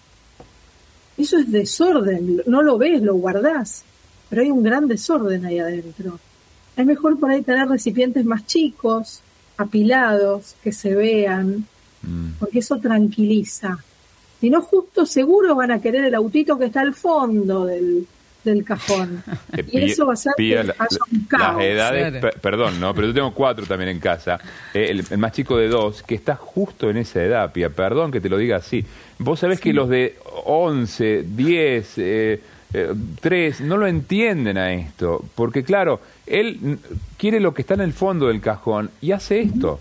[1.16, 3.84] eso es desorden, no lo ves, lo guardás,
[4.28, 6.18] pero hay un gran desorden ahí adentro.
[6.76, 9.20] Es mejor por ahí tener recipientes más chicos,
[9.56, 11.66] apilados, que se vean,
[12.02, 12.30] mm.
[12.40, 13.78] porque eso tranquiliza.
[14.40, 18.06] Si no, justo seguro van a querer el autito que está al fondo del,
[18.44, 19.22] del cajón.
[19.56, 20.74] Eh, y eso va a ser que haya
[21.12, 21.56] un caos.
[21.56, 22.94] Las edades, perdón, ¿no?
[22.94, 24.38] Pero yo tengo cuatro también en casa.
[24.72, 27.70] Eh, el, más chico de dos, que está justo en esa edad, Pía.
[27.70, 28.84] Perdón que te lo diga así.
[29.18, 32.40] Vos sabés que los de 11, 10, eh,
[33.20, 35.24] 3 no lo entienden a esto.
[35.34, 36.78] Porque, claro, él
[37.16, 39.80] quiere lo que está en el fondo del cajón y hace esto.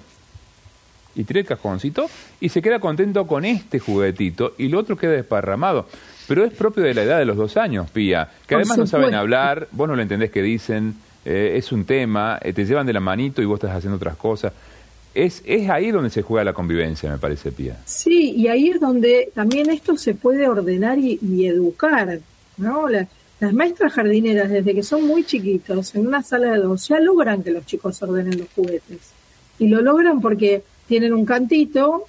[1.16, 5.12] Y tira el cajoncito y se queda contento con este juguetito y lo otro queda
[5.12, 5.88] desparramado.
[6.28, 9.14] Pero es propio de la edad de los dos años, Pía, que además no saben
[9.14, 12.94] hablar, vos no lo entendés que dicen, eh, es un tema, eh, te llevan de
[12.94, 14.54] la manito y vos estás haciendo otras cosas.
[15.14, 17.78] Es, es ahí donde se juega la convivencia, me parece, Pía.
[17.86, 22.20] Sí, y ahí es donde también esto se puede ordenar y, educar,
[22.58, 22.88] ¿no?
[22.90, 27.44] las maestras jardineras, desde que son muy chiquitos, en una sala de dos, ya logran
[27.44, 29.12] que los chicos ordenen los juguetes.
[29.60, 32.06] Y lo logran porque tienen un cantito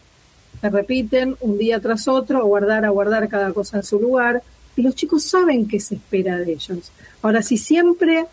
[0.61, 4.43] se repiten un día tras otro, a guardar, a guardar cada cosa en su lugar,
[4.77, 6.90] y los chicos saben qué se espera de ellos.
[7.23, 8.27] Ahora, si siempre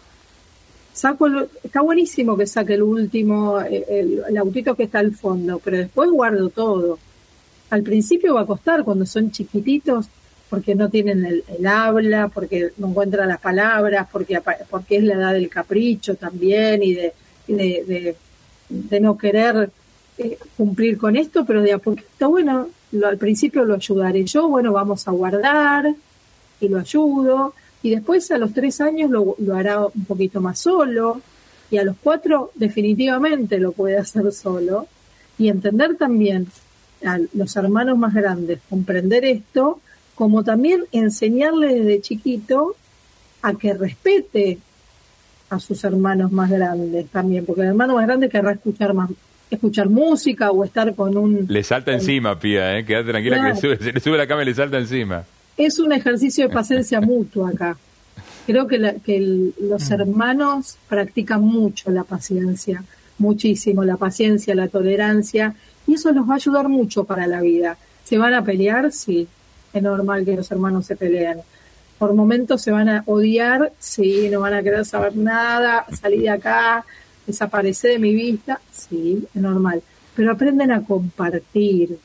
[0.93, 1.27] saco,
[1.63, 6.49] está buenísimo que saque el último, el, autito que está al fondo, pero después guardo
[6.49, 6.99] todo.
[7.69, 10.07] Al principio va a costar cuando son chiquititos,
[10.49, 15.33] porque no tienen el, habla, porque no encuentran las palabras, porque, porque es la edad
[15.33, 17.13] del capricho también y de,
[17.47, 18.15] de,
[18.67, 19.69] de no querer
[20.57, 22.67] cumplir con esto, pero de a poquito, bueno,
[23.05, 25.93] al principio lo ayudaré yo, bueno, vamos a guardar
[26.59, 27.53] y lo ayudo,
[27.83, 31.21] y después a los tres años lo, hará un poquito más solo,
[31.69, 34.87] y a los cuatro definitivamente lo puede hacer solo,
[35.37, 36.47] y entender también
[37.03, 39.79] a los hermanos más grandes, comprender esto,
[40.13, 42.75] como también enseñarle desde chiquito
[43.41, 44.59] a que respete
[45.49, 49.09] a sus hermanos más grandes también, porque el hermano más grande querrá escuchar más,
[49.51, 51.45] escuchar música o estar con un...
[51.47, 52.85] Le salta encima, Pía, ¿eh?
[52.85, 55.23] Quédate tranquila que se le sube la cama y le salta encima.
[55.57, 57.77] Es un ejercicio de paciencia mutua acá.
[58.47, 59.93] Creo que, que los mm.
[59.93, 62.83] hermanos practican mucho la paciencia,
[63.17, 65.53] muchísimo, la paciencia, la tolerancia,
[65.85, 67.77] y eso los va a ayudar mucho para la vida.
[68.03, 68.91] ¿Se van a pelear?
[68.91, 69.27] Sí,
[69.73, 71.39] es normal que los hermanos se peleen.
[71.97, 76.29] Por momentos se van a odiar, sí, no van a querer saber nada, salir de
[76.29, 76.83] acá,
[77.25, 79.81] desaparece de mi vista, sí, es normal,
[80.15, 81.97] pero aprenden a compartir,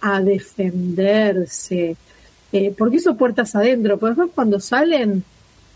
[0.00, 1.96] a defenderse,
[2.52, 5.24] eh, porque eso puertas adentro, por ejemplo, cuando salen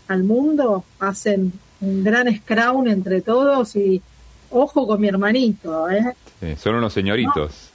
[0.07, 4.01] al mundo hacen un gran scrown entre todos y
[4.49, 6.13] ojo con mi hermanito, ¿eh?
[6.57, 7.69] son unos señoritos.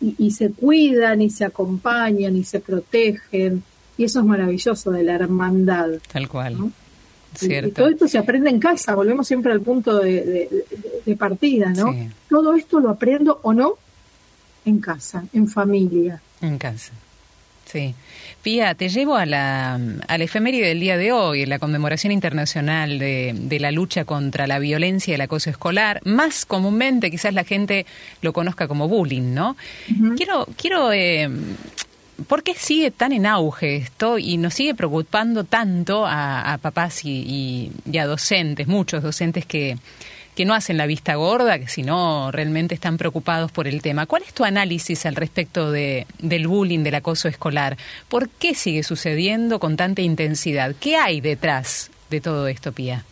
[0.00, 3.62] Y, y, se cuidan y se acompañan y se protegen
[4.00, 5.90] y eso es maravilloso de la hermandad.
[6.10, 6.72] Tal cual.
[7.40, 10.48] Y, todo esto se aprende en casa, volvemos siempre al punto de,
[11.18, 11.94] partida, ¿no?
[12.28, 13.74] Todo esto lo aprendo o no
[14.64, 16.20] en casa, en familia.
[16.40, 16.92] En casa.
[17.70, 17.94] Sí.
[18.42, 22.98] Pía, te llevo a la, a la efeméride del día de hoy, la conmemoración internacional
[22.98, 26.00] de, de, la lucha contra la violencia y el acoso escolar.
[26.04, 27.86] Más comúnmente, quizás la gente
[28.22, 29.56] lo conozca como bullying, ¿no?
[30.16, 31.28] Quiero, quiero eh,
[32.28, 37.70] ¿por qué sigue tan en auge esto y nos sigue preocupando tanto a, papás y,
[37.98, 39.76] a docentes, muchos docentes que,
[40.34, 44.06] que no hacen la vista gorda, que si no realmente están preocupados por el tema?
[44.06, 47.76] ¿Cuál es tu análisis al respecto de, del bullying, del acoso escolar?
[48.08, 50.74] ¿Por qué sigue sucediendo con tanta intensidad?
[50.78, 53.04] ¿Qué hay detrás de todo esto, Pía?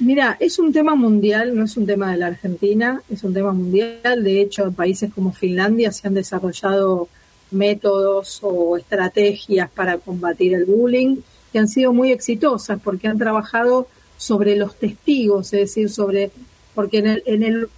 [0.00, 3.52] Mira, es un tema mundial, no es un tema de la Argentina, es un tema
[3.52, 4.24] mundial.
[4.24, 7.08] De hecho, países como Finlandia se han desarrollado
[7.54, 11.18] métodos o estrategias para combatir el bullying
[11.52, 13.86] que han sido muy exitosas porque han trabajado
[14.16, 16.30] sobre los testigos, es decir, sobre,
[16.74, 17.68] porque en el, en el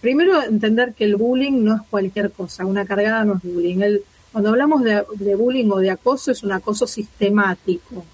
[0.00, 3.80] primero entender que el bullying no es cualquier cosa, una cargada no es bullying.
[3.80, 8.04] El, cuando hablamos de, bullying o de acoso es un acoso sistemático,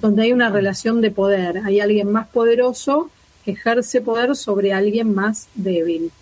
[0.00, 3.10] donde hay una relación de poder, hay alguien más poderoso
[3.44, 6.12] que ejerce poder sobre alguien más débil,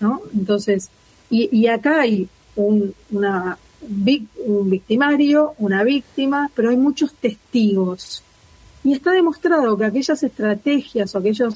[0.00, 0.22] ¿no?
[0.32, 0.90] Entonces,
[1.28, 3.58] y, acá hay un, una,
[3.88, 8.22] un victimario, una víctima, pero hay muchos testigos.
[8.84, 11.54] Y está demostrado que aquellas estrategias o aquellos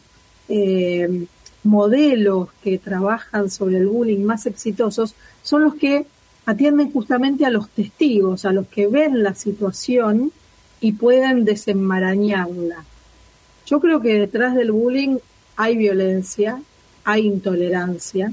[0.48, 1.26] eh,
[1.62, 6.06] modelos que trabajan sobre el bullying más exitosos son los que
[6.46, 10.32] atienden justamente a los testigos, a los que ven la situación
[10.80, 12.84] y pueden desenmarañarla.
[13.66, 15.18] Yo creo que detrás del bullying
[15.56, 16.60] hay violencia,
[17.04, 18.32] hay intolerancia,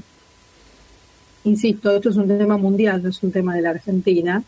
[1.44, 4.42] insisto, esto es un tema mundial, no es un tema de la Argentina.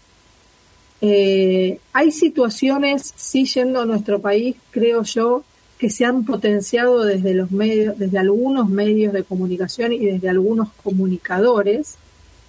[1.00, 5.42] Eh, hay situaciones, sí yendo a nuestro país, creo yo,
[5.79, 10.68] que se han potenciado desde los medios, desde algunos medios de comunicación y desde algunos
[10.85, 11.96] comunicadores.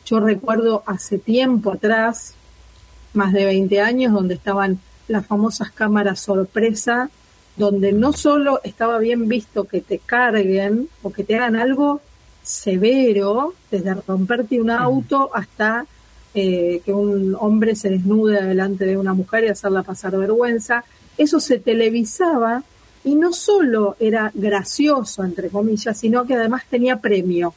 [0.06, 2.34] Yo recuerdo hace tiempo atrás,
[3.13, 7.10] más de 20 años, donde estaban las famosas cámaras sorpresa,
[7.56, 12.01] donde no solo estaba bien visto que te carguen o que te hagan algo
[12.43, 15.86] severo, desde romperte un auto hasta
[16.34, 20.84] eh, que un hombre se desnude delante de una mujer y hacerla pasar vergüenza.
[21.17, 22.63] Eso se televisaba
[23.04, 27.54] y no solo era gracioso, entre comillas, sino que además tenía premio.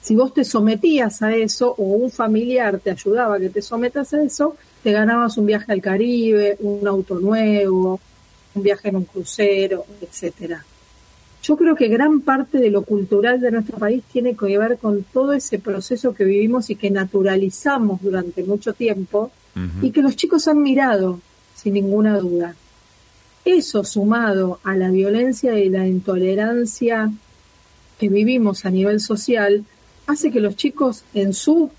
[0.00, 4.12] Si vos te sometías a eso o un familiar te ayudaba a que te sometas
[4.14, 8.00] a eso, te ganabas un viaje al Caribe, un auto nuevo,
[8.54, 10.64] un viaje en un crucero, etcétera.
[11.42, 15.02] Yo creo que gran parte de lo cultural de nuestro país tiene que ver con
[15.02, 19.32] todo ese proceso que vivimos y que naturalizamos durante mucho tiempo
[19.82, 21.20] y que los chicos han mirado,
[21.54, 22.54] sin ninguna duda.
[23.44, 27.10] Eso sumado a la violencia y la intolerancia
[27.98, 29.64] que vivimos a nivel social,
[30.06, 31.70] hace que los chicos en su...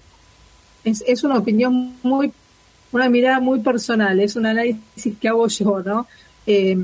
[0.84, 2.34] Es, es una opinión muy...
[2.92, 6.08] una mirada muy personal, es un análisis que hago yo, ¿no?
[6.46, 6.84] Eh,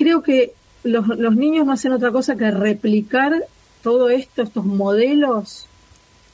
[0.00, 3.44] creo que los, los niños no hacen otra cosa que replicar
[3.82, 5.66] todo esto, estos modelos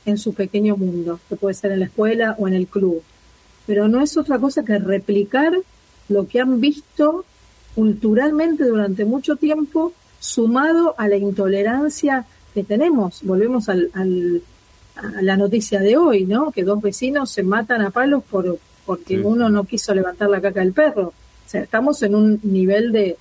[0.05, 3.03] en su pequeño mundo, que puede ser en la escuela o en el club.
[3.67, 5.53] Pero no es otra cosa que replicar
[6.09, 7.25] lo que han visto
[7.75, 13.25] culturalmente durante mucho tiempo, sumado a la intolerancia que tenemos.
[13.25, 14.43] Volvemos al, al,
[14.95, 16.53] a la noticia de hoy, ¿no?
[16.53, 20.61] Que dos vecinos se matan a palos por porque uno no quiso levantar la caca
[20.61, 21.09] del perro.
[21.09, 23.17] O sea, estamos en un nivel de,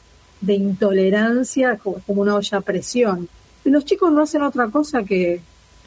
[0.46, 3.28] de intolerancia como, una olla a presión.
[3.64, 5.42] Y los chicos no hacen otra cosa que,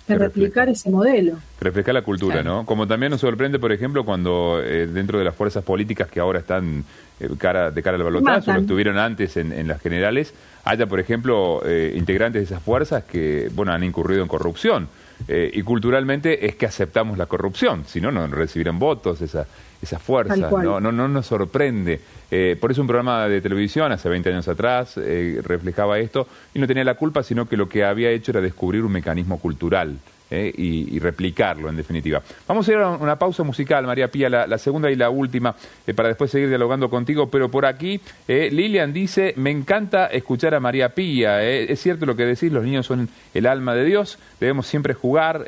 [0.09, 1.37] replicar ese modelo.
[1.61, 2.65] Reflejar la cultura, ¿no?
[2.65, 6.39] Como también nos sorprende, por ejemplo, cuando eh, dentro de las fuerzas políticas que ahora
[6.39, 6.83] están
[7.21, 10.33] eh, cara, de cara al balotaje, lo estuvieron antes en, las generales,
[10.65, 14.89] haya, por ejemplo, eh, integrantes de esas fuerzas que, bueno, han incurrido en corrupción.
[15.29, 19.47] y culturalmente es que aceptamos la corrupción, si no, no recibirán votos, esa,
[19.81, 20.81] esa fuerza, ¿no?
[20.81, 20.93] ¿no?
[20.93, 22.01] No nos sorprende.
[22.31, 26.59] Eh, por eso un programa de televisión hace 20 años atrás eh, reflejaba esto y
[26.59, 29.97] no tenía la culpa, sino que lo que había hecho era descubrir un mecanismo cultural.
[30.31, 32.21] Eh, y, replicarlo en definitiva.
[32.47, 35.55] Vamos a ir a una pausa musical, María Pía, la, segunda y la última,
[35.97, 40.91] para después seguir dialogando contigo, pero por aquí Lilian dice, me encanta escuchar a María
[40.91, 44.93] Pía, es cierto lo que decís, los niños son el alma de Dios, debemos siempre
[44.93, 45.47] jugar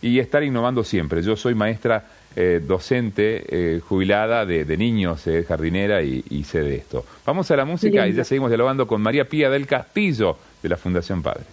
[0.00, 1.20] y estar innovando siempre.
[1.20, 2.06] Yo soy maestra
[2.36, 7.04] eh, docente eh, jubilada de, niños, eh, jardinera y, sé de esto.
[7.24, 10.76] Vamos a la música y ya seguimos dialogando con María Pía del Castillo de la
[10.76, 11.46] Fundación Padres.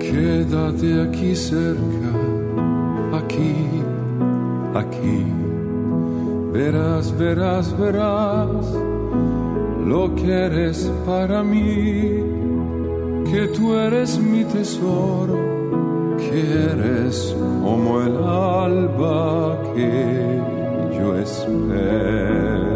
[0.00, 2.10] Quédate aquí cerca,
[3.12, 3.54] aquí,
[4.74, 5.45] aquí
[6.56, 8.66] Verás, verás, verás
[9.84, 12.22] lo que eres para mí,
[13.30, 15.36] que tú eres mi tesoro,
[16.16, 16.40] que
[16.72, 20.40] eres como el alba que
[20.98, 22.75] yo espero.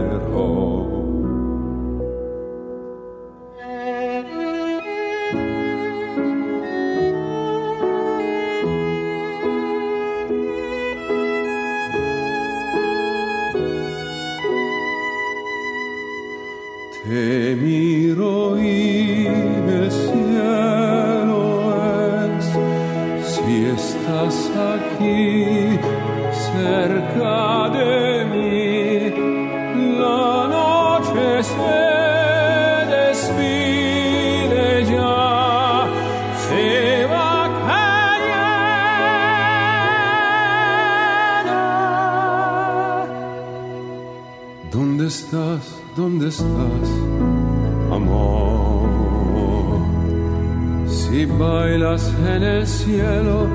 [52.26, 53.46] En el cielo,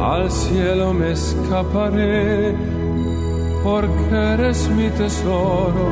[0.00, 2.54] al cielo me escaparé,
[3.62, 5.88] porque eres mi tesoro,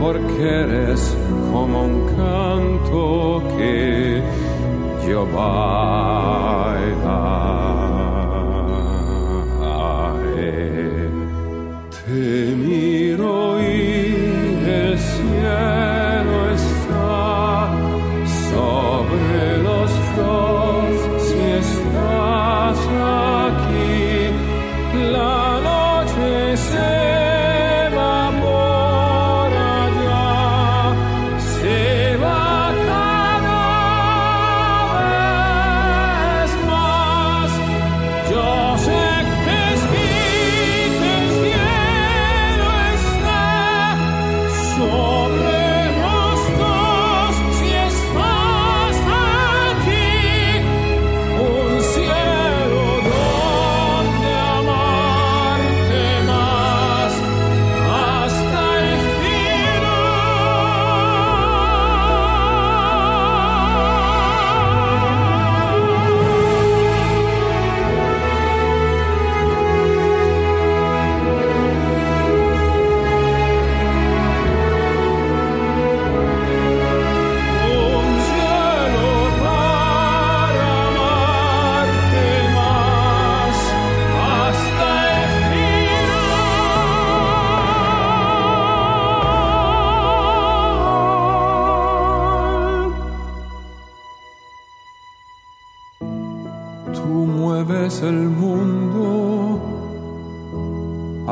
[0.00, 1.16] porque eres
[1.52, 4.22] como un canto que
[5.06, 6.78] yo bailaré.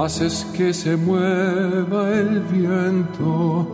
[0.07, 3.66] Haces que se mueva el viento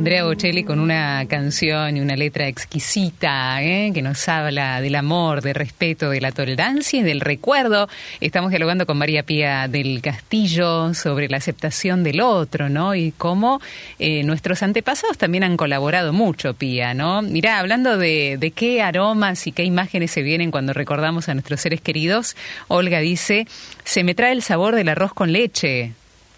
[0.00, 3.90] Andrea Bocelli con una canción y una letra exquisita ¿eh?
[3.92, 7.86] que nos habla del amor, del respeto, de la tolerancia y del recuerdo.
[8.18, 12.94] Estamos dialogando con María Pía del Castillo sobre la aceptación del otro, ¿no?
[12.94, 13.60] Y cómo
[13.98, 17.20] eh, nuestros antepasados también han colaborado mucho, Pía, ¿no?
[17.20, 21.60] Mirá, hablando de, de qué aromas y qué imágenes se vienen cuando recordamos a nuestros
[21.60, 22.36] seres queridos,
[22.68, 23.46] Olga dice,
[23.84, 25.92] se me trae el sabor del arroz con leche,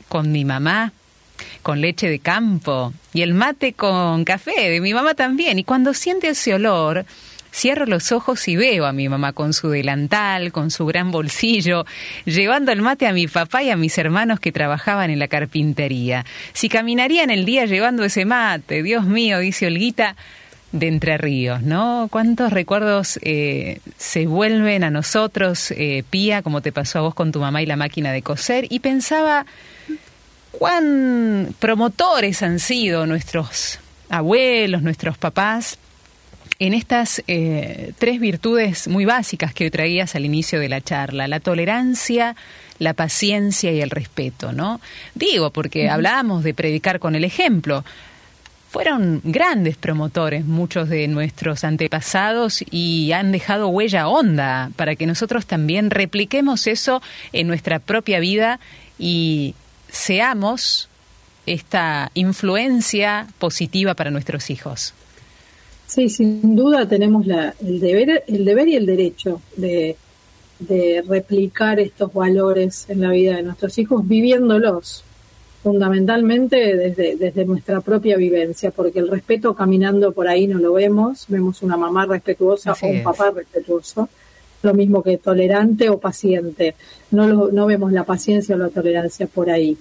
[0.09, 0.93] con mi mamá,
[1.63, 5.59] con leche de campo y el mate con café de mi mamá también.
[5.59, 7.07] Y cuando siente ese olor,
[7.53, 11.85] cierro los ojos y veo a mi mamá con su delantal, con su gran bolsillo,
[12.25, 16.25] llevando el mate a mi papá y a mis hermanos que trabajaban en la carpintería.
[16.53, 20.17] Si caminaría en el día llevando ese mate, Dios mío, dice Olguita,
[20.73, 22.09] de Entre Ríos, ¿no?
[22.11, 27.31] ¿Cuántos recuerdos eh, se vuelven a nosotros, eh, Pía, como te pasó a vos con
[27.31, 28.67] tu mamá y la máquina de coser?
[28.71, 29.45] Y pensaba,
[30.63, 35.77] cuán promotores han sido nuestros abuelos, nuestros papás,
[36.61, 41.41] en estas eh, tres virtudes muy básicas que traías al inicio de la charla, la
[41.41, 42.37] tolerancia,
[42.79, 44.81] la paciencia y el respeto, ¿no?
[45.17, 47.85] Digo, porque hablábamos de predicar con el ejemplo.
[48.71, 55.45] Fueron grandes promotores muchos de nuestros antepasados y han dejado huella honda para que nosotros
[55.45, 57.03] también repliquemos eso
[57.33, 58.61] en nuestra propia vida
[58.97, 59.57] y
[59.93, 60.88] seamos
[61.47, 64.95] esta influencia positiva para nuestros hijos.
[65.86, 69.97] Sí, sin duda tenemos la, el, deber, el deber y el derecho de,
[70.59, 75.05] de replicar estos valores en la vida de nuestros hijos, viviéndolos.
[75.62, 81.26] fundamentalmente desde, desde nuestra propia vivencia, porque el respeto caminando por ahí no lo vemos,
[81.28, 84.09] vemos una mamá respetuosa o un papá respetuoso,
[84.63, 86.75] lo mismo que tolerante o paciente,
[87.11, 89.77] no, lo, no vemos la paciencia o la tolerancia por ahí.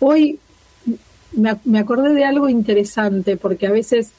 [0.00, 0.38] Hoy
[1.32, 4.12] me, me acordé de algo interesante, porque a veces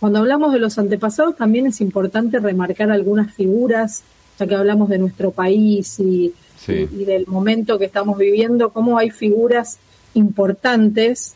[0.00, 4.02] cuando hablamos de los antepasados también es importante remarcar algunas figuras,
[4.38, 6.34] ya que hablamos de nuestro país y,
[6.68, 9.78] y, del momento que estamos viviendo, cómo hay figuras
[10.14, 11.34] importantes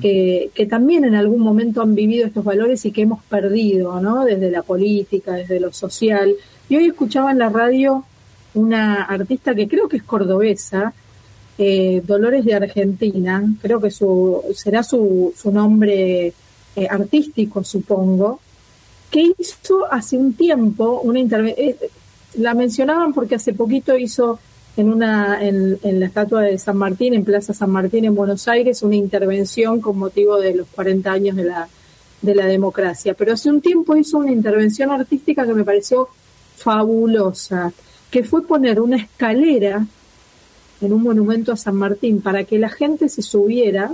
[0.00, 4.24] que, que, también en algún momento han vivido estos valores y que hemos perdido, ¿no?
[4.24, 6.34] Desde la política, desde lo social.
[6.70, 8.04] Y hoy escuchaba en la radio
[8.54, 10.94] una artista que creo que es cordobesa,
[11.58, 16.32] eh, Dolores de Argentina, creo que su, será su, su nombre
[16.76, 18.38] eh, artístico, supongo,
[19.10, 21.76] que hizo hace un tiempo una intervención, eh,
[22.34, 24.38] la mencionaban porque hace poquito hizo
[24.76, 28.84] en una en, la estatua de San Martín, en Plaza San Martín en Buenos Aires,
[28.84, 31.68] una intervención con motivo de los 40 años de la,
[32.22, 33.14] de la democracia.
[33.14, 36.08] Pero hace un tiempo hizo una intervención artística que me pareció
[36.60, 37.72] fabulosa,
[38.10, 39.86] que fue poner una escalera
[40.80, 43.92] en un monumento a San Martín para que la gente se subiera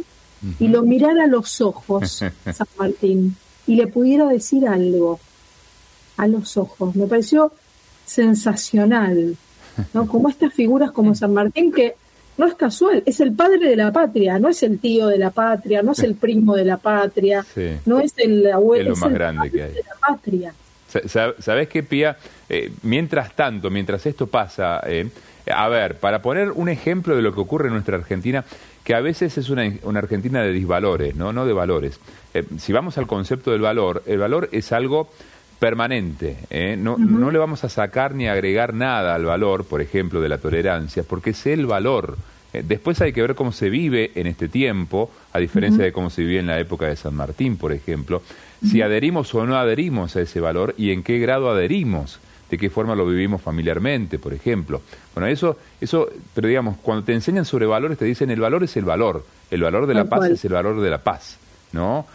[0.59, 3.37] y lo mirara a los ojos, San Martín,
[3.67, 5.19] y le pudiera decir algo
[6.17, 6.95] a los ojos.
[6.95, 7.53] Me pareció
[8.05, 9.37] sensacional.
[9.93, 10.07] ¿no?
[10.09, 11.95] Como estas figuras como San Martín, que
[12.39, 15.31] no es casual, es el padre de la patria, no es el tío de la
[15.31, 17.45] patria, no es el primo de la patria,
[17.87, 19.73] no es el abuelo, es, lo más grande que hay.
[19.73, 20.55] de la patria.
[20.89, 22.17] ¿Sabes qué, Pía?
[22.49, 25.09] Eh, mientras tanto, mientras esto pasa, eh,
[25.53, 28.45] a ver, para poner un ejemplo de lo que ocurre en nuestra Argentina,
[28.85, 31.99] que a veces es una, una Argentina de disvalores, no, no de valores.
[32.35, 35.11] Eh, si vamos al concepto del valor, el valor es algo
[35.59, 36.37] permanente.
[36.51, 36.77] ¿eh?
[36.79, 40.39] No, no le vamos a sacar ni agregar nada al valor, por ejemplo, de la
[40.39, 42.17] tolerancia, porque es el valor.
[42.53, 46.23] Después hay que ver cómo se vive en este tiempo, a diferencia de cómo se
[46.23, 48.23] vivía en la época de San Martín, por ejemplo,
[48.71, 52.19] si adherimos o no adherimos a ese valor y en qué grado adherimos,
[52.51, 54.83] de qué forma lo vivimos familiarmente, por ejemplo.
[55.15, 58.77] Bueno, eso, eso, pero digamos, cuando te enseñan sobre valores te dicen el valor es
[58.77, 61.39] el valor, el valor de la paz es el valor de la paz,
[61.73, 62.07] ¿no?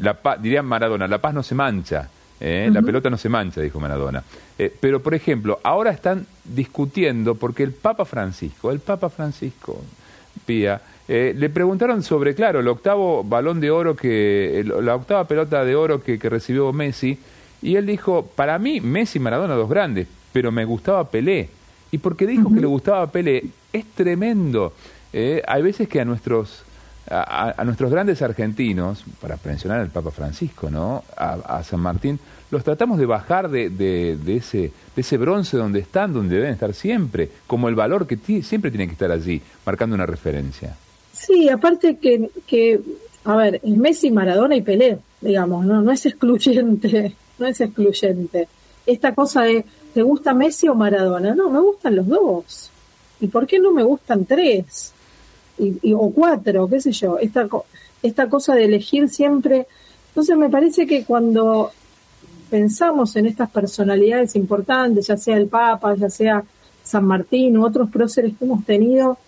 [0.00, 2.08] La dirían Maradona, la paz no se mancha,
[2.40, 2.68] ¿eh?
[2.72, 4.22] La pelota no se mancha, dijo Maradona.
[4.58, 9.82] Eh, pero, por ejemplo, ahora están discutiendo porque el Papa Francisco, el Papa Francisco,
[10.44, 15.64] Pía, eh, le preguntaron sobre, claro, el octavo balón de oro, que la octava pelota
[15.64, 17.18] de oro que, recibió Messi,
[17.62, 21.48] y él dijo, para mí, Messi y Maradona, dos grandes, pero me gustaba Pelé.
[21.90, 24.74] Y porque dijo que le gustaba Pelé, es tremendo.
[25.12, 26.64] hay veces que a nuestros
[27.10, 31.04] a, nuestros grandes argentinos, para mencionar al Papa Francisco, ¿no?
[31.16, 32.18] A, San Martín,
[32.50, 36.74] los tratamos de bajar de, de, ese, de ese bronce donde están, donde deben estar
[36.74, 40.76] siempre, como el valor que siempre tiene que estar allí, marcando una referencia.
[41.18, 42.80] Sí, aparte que, que
[43.24, 48.48] a ver, es Messi, Maradona y Pelé, digamos, no, no es excluyente, no es excluyente.
[48.86, 51.34] Esta cosa de, ¿te gusta Messi o Maradona?
[51.34, 52.70] No, me gustan los dos.
[53.20, 54.94] ¿Y por qué no me gustan tres?
[55.58, 57.48] y, o cuatro, qué sé yo, esta,
[58.02, 59.66] esta cosa de elegir siempre.
[60.08, 61.70] Entonces me parece que cuando
[62.50, 66.44] pensamos en estas personalidades importantes, ya sea el Papa, ya sea
[66.82, 69.18] San Martín u otros próceres que hemos tenido,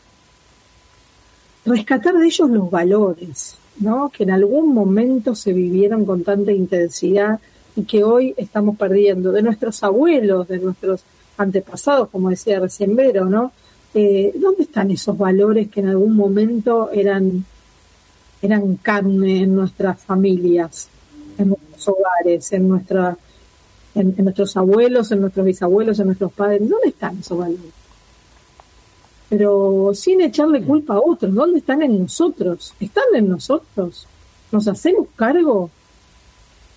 [1.64, 4.10] rescatar de ellos los valores, ¿no?
[4.10, 7.40] Que en algún momento se vivieron con tanta intensidad
[7.76, 11.02] y que hoy estamos perdiendo, de nuestros abuelos, de nuestros
[11.36, 13.52] antepasados, como decía recién Vero, ¿no?
[13.94, 17.44] Eh, ¿dónde están esos valores que en algún momento eran,
[18.40, 20.88] eran carne en nuestras familias,
[21.38, 23.16] en nuestros hogares, en, nuestra,
[23.94, 26.60] en, nuestros abuelos, en nuestros bisabuelos, en nuestros padres?
[26.60, 27.79] ¿Dónde están esos valores?
[29.30, 32.74] Pero sin echarle culpa a otros, ¿dónde están en nosotros?
[32.78, 34.06] ¿Están en nosotros?
[34.52, 35.70] ¿Nos hacemos cargo?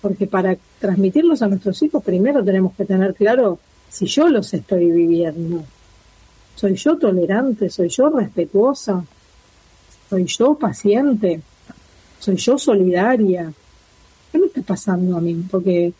[0.02, 4.90] Porque para transmitirlos a nuestros hijos primero tenemos que tener claro si yo los estoy
[4.90, 5.64] viviendo
[6.56, 7.70] ¿Soy yo tolerante?
[7.70, 9.04] ¿Soy yo respetuosa?
[10.10, 11.42] ¿Soy yo paciente?
[12.20, 13.52] ¿Soy yo solidaria?
[14.32, 15.44] ¿Qué me está pasando a mí?
[15.50, 15.94] Porque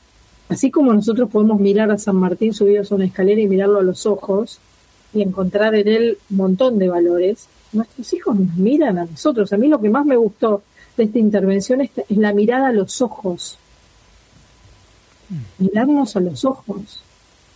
[0.50, 3.84] así como nosotros podemos mirar a San Martín subido a una escalera y mirarlo a
[3.84, 4.60] los ojos
[5.14, 9.52] y encontrar en él un montón de valores, nuestros hijos nos miran a nosotros.
[9.54, 10.64] A mí lo que más me gustó
[10.98, 13.58] de esta intervención es, la mirada a los ojos.
[15.58, 17.02] Mirarnos a los ojos.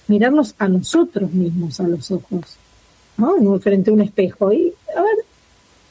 [0.07, 2.57] Mirarnos a nosotros mismos a los ojos.
[3.17, 3.59] ¿no?
[3.59, 4.51] Frente a un espejo.
[4.51, 5.25] Y, a ver,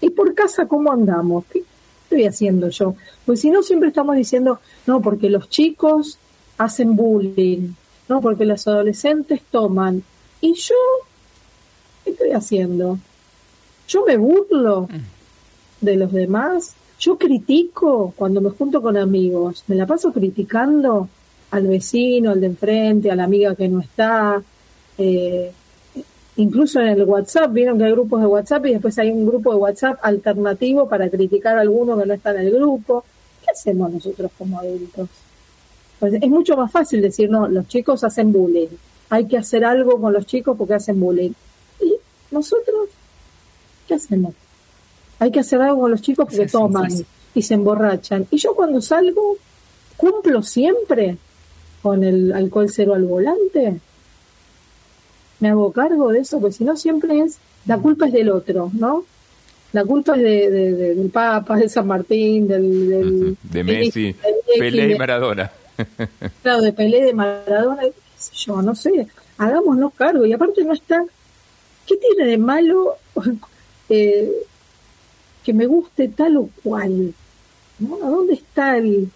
[0.00, 1.44] ¿y por casa cómo andamos?
[1.46, 1.64] ¿Qué
[2.04, 2.94] estoy haciendo yo?
[3.24, 6.18] Pues si no, siempre estamos diciendo, no, porque los chicos
[6.58, 7.74] hacen bullying,
[8.08, 10.02] no, porque los adolescentes toman.
[10.40, 10.74] ¿Y yo
[12.06, 12.98] qué estoy haciendo?
[13.86, 14.88] ¿Yo me burlo?
[15.80, 16.74] de los demás.
[16.98, 21.08] Yo critico cuando me junto con amigos, me la paso criticando
[21.50, 24.42] al vecino, al de enfrente, a la amiga que no está.
[24.98, 25.52] Eh,
[26.36, 29.52] incluso en el WhatsApp, vieron que hay grupos de WhatsApp y después hay un grupo
[29.52, 33.04] de WhatsApp alternativo para criticar a alguno que no está en el grupo.
[33.44, 35.08] ¿Qué hacemos nosotros como adultos?
[36.00, 38.68] Pues es mucho más fácil decir, no, los chicos hacen bullying,
[39.08, 41.32] hay que hacer algo con los chicos porque hacen bullying.
[42.30, 42.88] ¿Y nosotros
[43.86, 44.34] qué hacemos?
[45.18, 46.90] Hay que hacer algo con los chicos porque toman
[47.34, 48.26] y se emborrachan.
[48.30, 49.36] Y yo cuando salgo,
[49.96, 51.16] cumplo siempre
[51.82, 53.76] con el alcohol cero al volante.
[55.40, 58.70] Me hago cargo de eso, porque si no siempre es, la culpa es del otro,
[58.72, 59.04] ¿no?
[59.72, 63.36] La culpa es de, del Papa, de San Martín, del...
[63.42, 64.16] de Messi,
[64.58, 65.50] Pelé y Maradona.
[66.42, 69.06] claro, de Pelé, de Maradona, qué sé yo, no sé,
[69.36, 70.24] hagámonos cargo.
[70.24, 71.04] Y aparte no está,
[71.86, 72.96] ¿qué tiene de malo
[73.88, 74.32] eh,
[75.44, 77.14] que me guste tal o cual?
[77.78, 77.96] ¿no?
[77.96, 79.10] ¿A dónde está el,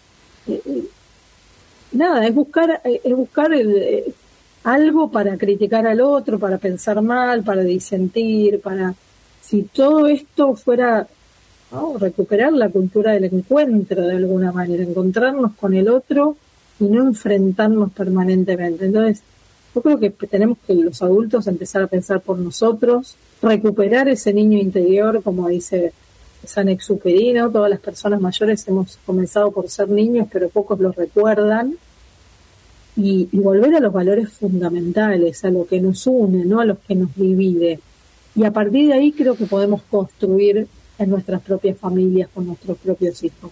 [1.92, 3.50] nada, es buscar, es buscar
[4.64, 8.94] algo para criticar al otro, para pensar mal, para disentir, para
[9.40, 11.08] si todo esto fuera
[11.98, 16.36] recuperar la cultura del encuentro de alguna manera, encontrarnos con el otro
[16.80, 18.86] y no enfrentarnos permanentemente.
[18.86, 19.22] Entonces,
[19.74, 24.58] yo creo que tenemos que los adultos empezar a pensar por nosotros, recuperar ese niño
[24.58, 25.92] interior, como dice
[26.44, 31.76] San Exuperino, todas las personas mayores hemos comenzado por ser niños, pero pocos los recuerdan,
[32.96, 36.94] y, volver a los valores fundamentales, a lo que nos une, no a los que
[36.94, 37.80] nos divide.
[38.34, 40.66] Y a partir de ahí creo que podemos construir
[40.98, 43.50] en nuestras propias familias con nuestros propios hijos.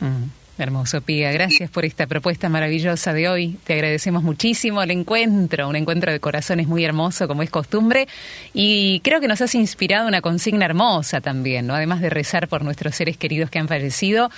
[0.00, 0.39] Mm.
[0.62, 1.32] Hermoso, Pía.
[1.32, 3.56] Gracias por esta propuesta maravillosa de hoy.
[3.64, 8.06] Te agradecemos muchísimo el encuentro, un encuentro de corazones muy hermoso, como es costumbre.
[8.52, 11.74] Y creo que nos has inspirado una consigna hermosa también, ¿no?
[11.74, 14.30] Además de rezar por nuestros seres queridos que han fallecido.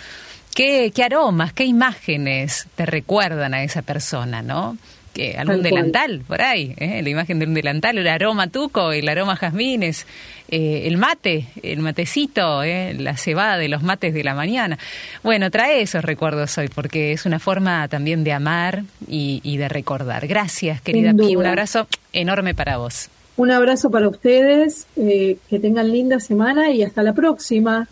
[0.55, 4.77] ¿Qué, qué aromas, qué imágenes te recuerdan a esa persona, no?
[5.13, 7.03] Que algún delantal por ahí, ¿eh?
[7.03, 10.07] la imagen de un delantal, el aroma tuco, el aroma jazmines,
[10.49, 12.95] eh, el mate, el matecito, ¿eh?
[12.95, 14.79] la cebada de los mates de la mañana.
[15.23, 20.27] Bueno, trae esos recuerdos hoy porque es una forma también de amar y, de recordar.
[20.27, 23.09] Gracias, querida Pi, un abrazo enorme para vos.
[23.37, 27.89] Un abrazo para ustedes, que tengan linda semana y hasta la próxima.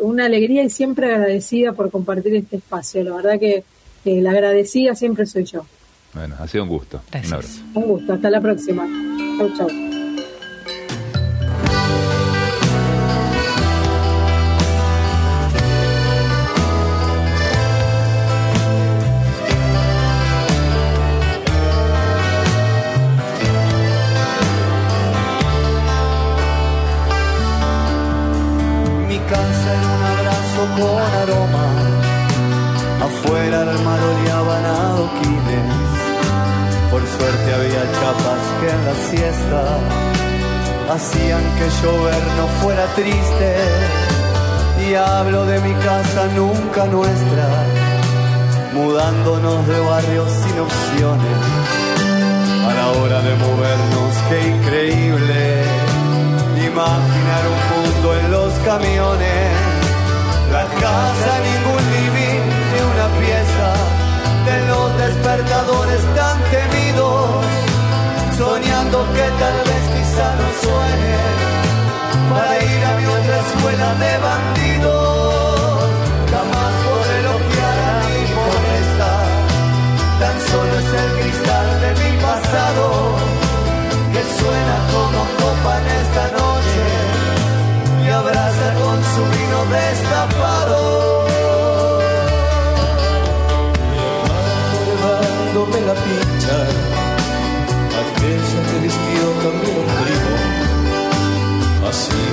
[0.00, 3.04] una alegría y siempre agradecida por compartir este espacio.
[3.04, 3.64] La verdad que
[4.04, 5.64] la agradecida siempre soy yo.
[6.14, 7.00] Bueno, ha sido un gusto.
[7.12, 7.60] Un abrazo.
[7.74, 8.12] Un gusto.
[8.12, 8.86] Hasta la próxima.
[9.38, 9.91] Chau, chau.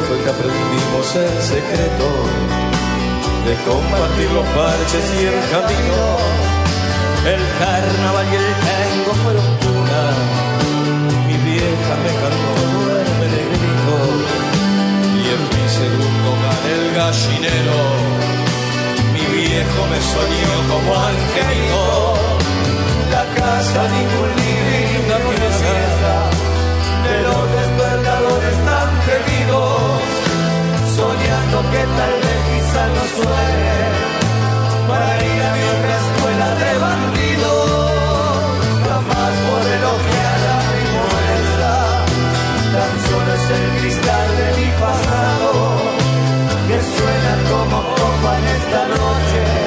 [0.07, 2.07] Fue que aprendimos el secreto
[3.45, 6.01] de compartir los parches y el camino.
[7.25, 10.03] El carnaval y el tango fueron una.
[11.27, 13.95] Mi vieja me cantó duerme negrito
[15.17, 17.81] y en mi segundo hogar el gallinero.
[19.13, 22.39] Mi viejo me soñó como angelito
[23.11, 26.08] la casa, ningún living, una pieza
[31.71, 33.75] que tal vez quizá no suene
[34.87, 37.69] para ir a mi otra escuela de bandidos.
[38.87, 41.73] Jamás por elogiar a mi pobreza,
[42.75, 45.51] tan solo es el cristal de mi pasado
[46.67, 49.58] que suena como copa en esta noche.